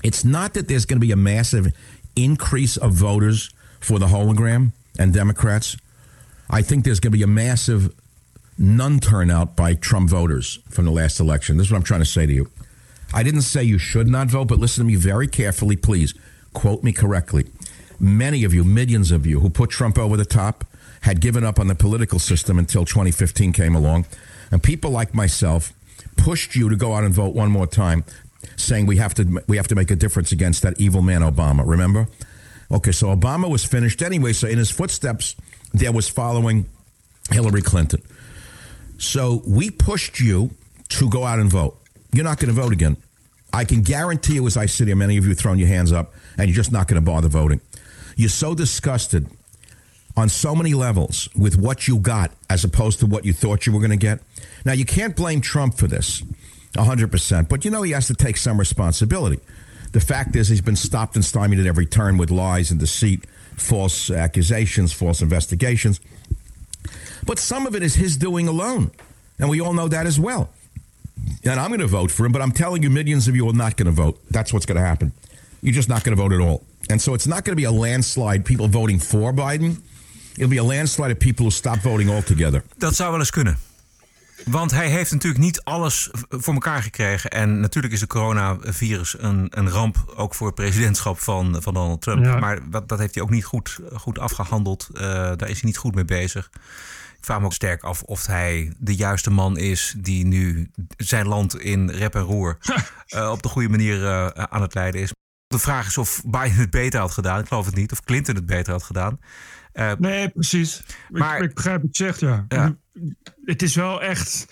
[0.00, 1.72] It's not that there's going to be a massive
[2.12, 5.76] increase of voters for the hologram and Democrats.
[6.50, 7.90] I think there's going to be a massive
[8.56, 11.56] non turnout by Trump voters from the last election.
[11.56, 12.46] This is what I'm trying to say to you.
[13.12, 16.14] I didn't say you should not vote, but listen to me very carefully, please.
[16.52, 17.46] Quote me correctly.
[18.00, 20.64] Many of you, millions of you, who put Trump over the top,
[21.02, 24.06] had given up on the political system until 2015 came along.
[24.50, 25.72] And people like myself
[26.16, 28.04] pushed you to go out and vote one more time,
[28.56, 31.66] saying we have to we have to make a difference against that evil man Obama.
[31.66, 32.08] Remember?
[32.70, 34.32] Okay, so Obama was finished anyway.
[34.32, 35.36] So in his footsteps,
[35.72, 36.66] there was following
[37.30, 38.02] Hillary Clinton.
[38.98, 40.50] So we pushed you
[40.90, 41.78] to go out and vote.
[42.14, 42.96] You're not going to vote again.
[43.52, 46.12] I can guarantee you, as I sit here, many of you throwing your hands up,
[46.36, 47.60] and you're just not going to bother voting.
[48.16, 49.28] You're so disgusted
[50.16, 53.72] on so many levels with what you got as opposed to what you thought you
[53.72, 54.20] were going to get.
[54.64, 56.22] Now, you can't blame Trump for this
[56.74, 59.40] 100%, but you know he has to take some responsibility.
[59.92, 63.26] The fact is, he's been stopped and stymied at every turn with lies and deceit,
[63.56, 66.00] false accusations, false investigations.
[67.24, 68.90] But some of it is his doing alone.
[69.38, 70.50] And we all know that as well.
[71.42, 73.56] And I'm going to vote for him, but I'm telling you, millions of you are
[73.56, 74.18] not going to vote.
[74.30, 75.12] That's what's going to happen.
[75.60, 76.62] You're just not going to vote at all.
[76.90, 79.82] And so it's not going to be a landslide, people voting for Biden.
[80.36, 82.62] It'll be a landslide of people who stop voting altogether.
[82.76, 83.58] Dat zou wel eens kunnen.
[84.44, 87.30] Want hij heeft natuurlijk niet alles voor elkaar gekregen.
[87.30, 92.02] En natuurlijk is de coronavirus een, een ramp, ook voor het presidentschap van, van Donald
[92.02, 92.24] Trump.
[92.24, 92.38] Ja.
[92.38, 94.88] Maar dat, dat heeft hij ook niet goed, goed afgehandeld.
[94.94, 95.02] Eh,
[95.36, 96.50] daar is hij niet goed mee bezig.
[97.24, 101.26] Ik vraag me ook sterk af of hij de juiste man is die nu zijn
[101.26, 102.58] land in rep en roer
[103.06, 105.12] eh, op de goede manier eh, aan het leiden is.
[105.46, 107.40] De vraag is of Biden het beter had gedaan.
[107.40, 107.92] Ik geloof het niet.
[107.92, 109.18] Of Clinton het beter had gedaan.
[109.72, 110.82] Eh, Nee, precies.
[111.10, 112.44] Maar- ik, ik begrijp wat je zegt, ja.
[112.48, 112.76] Ja.
[113.44, 114.46] Het is wel echt...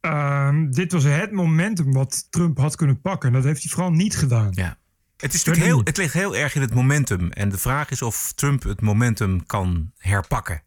[0.00, 3.28] ehm, dit was het momentum wat Trump had kunnen pakken.
[3.28, 4.48] En dat heeft hij vooral niet gedaan.
[4.50, 4.78] Ja.
[5.16, 7.30] Het, is natuurlijk heel, het ligt heel erg in het momentum.
[7.30, 10.62] En de vraag is of Trump het momentum kan herpakken.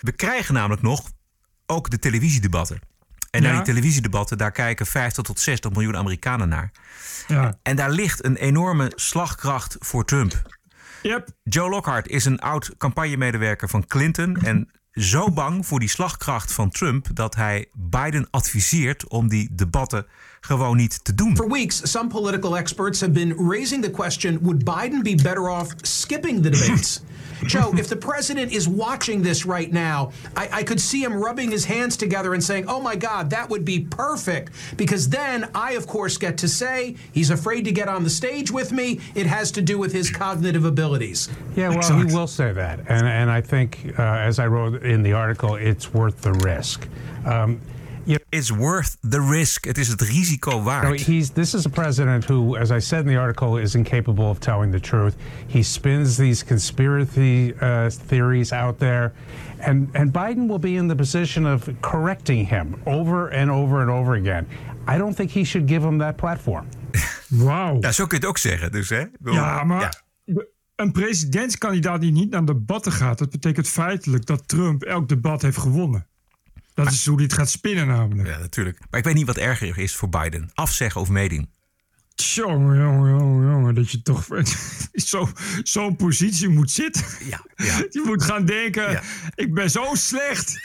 [0.00, 1.10] We krijgen namelijk nog
[1.66, 2.80] ook de televisiedebatten.
[3.30, 6.70] En naar die televisiedebatten, daar kijken 50 tot 60 miljoen Amerikanen naar.
[7.26, 7.58] Ja.
[7.62, 10.56] En daar ligt een enorme slagkracht voor Trump.
[11.02, 11.28] Yep.
[11.42, 14.36] Joe Lockhart is een oud campagnemedewerker van Clinton.
[14.36, 20.06] En zo bang voor die slagkracht van Trump dat hij Biden adviseert om die debatten
[20.40, 21.36] gewoon niet te doen.
[21.36, 25.74] For weeks, some political experts have been raising the question would Biden be better off
[25.76, 27.00] skipping the debates?
[27.44, 31.50] Joe, if the president is watching this right now, I, I could see him rubbing
[31.50, 34.52] his hands together and saying, Oh my God, that would be perfect.
[34.76, 38.50] Because then I, of course, get to say he's afraid to get on the stage
[38.50, 39.00] with me.
[39.14, 41.28] It has to do with his cognitive abilities.
[41.56, 45.02] Yeah, well, he will say that, and and I think, uh, as I wrote in
[45.02, 46.86] the article, it's worth the risk.
[47.24, 47.60] Um,
[48.28, 49.64] It's worth the risk.
[49.64, 51.00] Het is het risico you know, waard.
[51.00, 54.38] he's this is a president who, as I said in the article, is incapable of
[54.38, 55.14] telling the truth.
[55.46, 59.12] He spins these conspiracy uh, theories out there,
[59.58, 63.90] and and Biden will be in the position of correcting him over and over and
[63.90, 64.46] over again.
[64.94, 66.66] I don't think he should give him that platform.
[67.28, 67.76] Wauw.
[67.80, 68.72] Ja, zo kun je het ook zeggen.
[68.72, 69.04] Dus, hè?
[69.24, 70.02] Ja, maar
[70.76, 73.18] een presidentskandidaat die niet naar debatten gaat...
[73.18, 76.06] dat betekent feitelijk dat Trump elk debat heeft gewonnen.
[76.84, 78.28] Dat is hoe hij het gaat spinnen namelijk.
[78.28, 78.78] Ja, natuurlijk.
[78.90, 80.50] Maar ik weet niet wat erger is voor Biden.
[80.54, 81.50] Afzeggen of meedoen.
[82.14, 84.26] Jongen, jongen, jongen, jongen, dat je toch
[84.92, 85.28] zo-
[85.62, 87.04] zo'n positie moet zitten.
[87.24, 87.76] Ja, ja.
[87.90, 89.02] Je moet gaan denken,
[89.34, 90.60] ik ben zo slecht...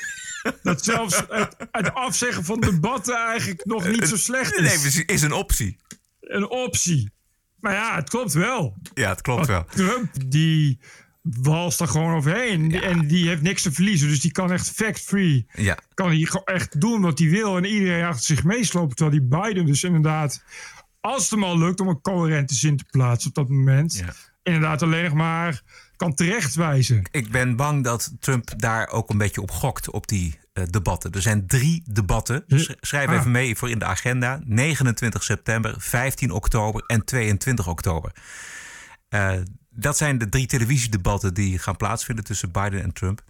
[0.63, 5.05] dat zelfs het, het afzeggen van debatten eigenlijk nog niet zo slecht Nee, is.
[5.05, 5.77] is een optie.
[6.21, 7.11] Een optie.
[7.59, 8.77] Maar ja, het klopt wel.
[8.93, 9.65] Ja, het klopt wel.
[9.65, 10.79] Trump, die
[11.23, 12.81] walst er gewoon overheen.
[12.81, 14.07] En die heeft niks te verliezen.
[14.07, 15.45] Dus die kan echt fact-free.
[15.53, 15.77] Ja.
[15.93, 17.57] Kan hij echt doen wat hij wil.
[17.57, 18.95] En iedereen achter zich meeslopen.
[18.95, 20.43] Terwijl die Biden dus inderdaad...
[21.01, 24.03] Als het hem al lukt om een coherente zin te plaatsen op dat moment...
[24.43, 25.61] inderdaad alleen nog maar
[25.95, 27.07] kan terechtwijzen.
[27.11, 31.11] Ik ben bang dat Trump daar ook een beetje op gokt op die eh, debatten.
[31.11, 32.43] Er zijn drie debatten.
[32.47, 33.15] Sch- Schrijf Ah.
[33.15, 34.41] even mee voor in de agenda.
[34.45, 38.11] 29 september, 15 oktober en 22 oktober.
[39.09, 39.31] Eh,
[39.73, 43.23] dat zijn de drie televisiedebatten die gaan plaatsvinden tussen Biden en Trump.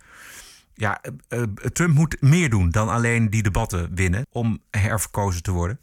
[0.74, 5.52] Ja, eh, eh, Trump moet meer doen dan alleen die debatten winnen om herverkozen te
[5.52, 5.80] worden.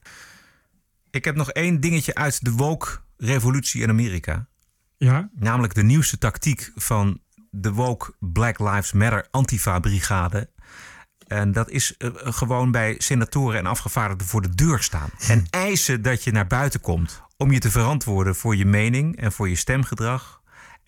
[1.11, 4.47] Ik heb nog één dingetje uit de woke-revolutie in Amerika.
[4.97, 5.31] Ja?
[5.35, 10.51] Namelijk de nieuwste tactiek van de woke Black Lives Matter Antifa-brigade.
[11.27, 15.11] En dat is eh, gewoon bij senatoren en afgevaardigden voor de deur staan.
[15.29, 19.33] En eisen dat je naar buiten komt om je te verantwoorden voor je mening en
[19.33, 20.40] voor je stemgedrag.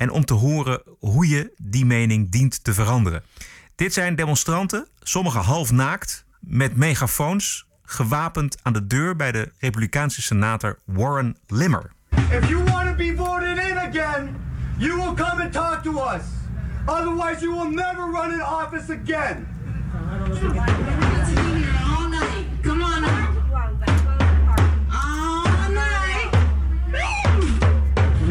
[0.03, 3.23] En om te horen hoe je die mening dient te veranderen.
[3.75, 10.23] Dit zijn demonstranten, sommigen half naakt, met megafoons, gewapend aan de deur bij de Republikeinse
[10.23, 11.91] senator Warren Limmer.
[12.31, 14.37] If you want to be voted in again,
[14.79, 16.23] you will come and talk to us.
[16.87, 19.47] Otherwise, you will never run in office again.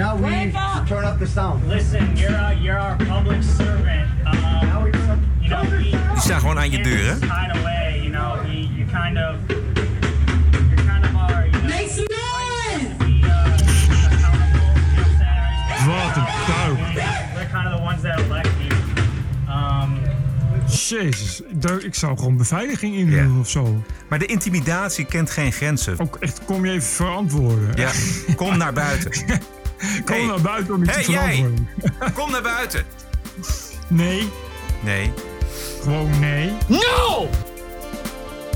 [0.01, 1.69] Now we need to turn up the sound.
[1.69, 4.09] Listen, you're our, you're our public servant.
[4.25, 4.91] Um,
[5.39, 5.79] you know, we,
[6.13, 7.19] Die staan gewoon aan je deur, hè?
[7.19, 11.63] kind of way, you know, we, you kind of, you're kind of our, you know,
[11.63, 12.87] Make some noise.
[15.85, 16.23] Wat een
[17.35, 18.73] we're kind of the ones that elect you.
[19.49, 19.99] Um,
[20.67, 23.83] Jezus, daar- ik zou gewoon beveiliging inhuren of zo.
[24.07, 25.99] Maar de intimidatie kent geen grenzen.
[25.99, 27.75] Ook echt, kom je even verantwoorden.
[27.75, 27.91] Ja,
[28.35, 29.11] kom naar buiten.
[30.05, 30.25] Kom Hey.
[30.25, 31.35] naar buiten om iets Hey, te jij.
[31.35, 32.13] verantwoorden.
[32.19, 32.83] Kom naar buiten.
[33.87, 34.29] Nee,
[34.83, 35.13] Nee.
[35.83, 36.51] gewoon nee.
[36.67, 37.29] No!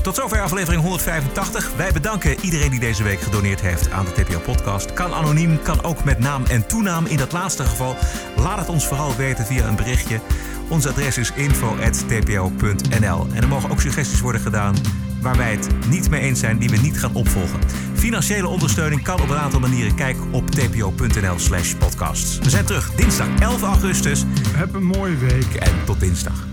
[0.02, 1.70] Tot zover aflevering 185.
[1.76, 4.92] Wij bedanken iedereen die deze week gedoneerd heeft aan de TPO-podcast.
[4.92, 7.06] Kan anoniem, kan ook met naam en toenaam.
[7.06, 7.96] In dat laatste geval,
[8.36, 10.20] laat het ons vooral weten via een berichtje.
[10.68, 13.26] Ons adres is info.tpo.nl.
[13.32, 14.74] En er mogen ook suggesties worden gedaan
[15.20, 17.60] waar wij het niet mee eens zijn, die we niet gaan opvolgen.
[17.94, 19.94] Financiële ondersteuning kan op een aantal manieren.
[19.94, 22.38] Kijk op tpo.nl slash podcasts.
[22.38, 24.24] We zijn terug dinsdag 11 augustus.
[24.56, 25.54] Heb een mooie week.
[25.54, 26.46] En tot dinsdag.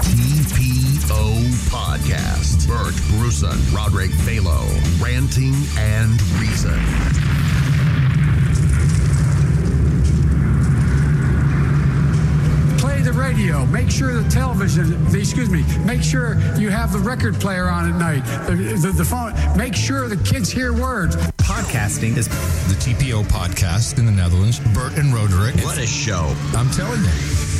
[0.00, 1.32] TPO
[1.70, 2.66] Podcast.
[2.66, 4.66] Bert Bruson, Roderick Balo,
[5.00, 7.39] ranting and reason.
[13.20, 13.66] Radio.
[13.66, 17.92] Make sure the television, the, excuse me, make sure you have the record player on
[17.92, 18.24] at night.
[18.46, 21.16] The, the, the phone, make sure the kids hear words.
[21.38, 24.60] Podcasting is the TPO podcast in the Netherlands.
[24.72, 25.56] Bert and Roderick.
[25.64, 26.34] What a show.
[26.54, 27.59] I'm telling you.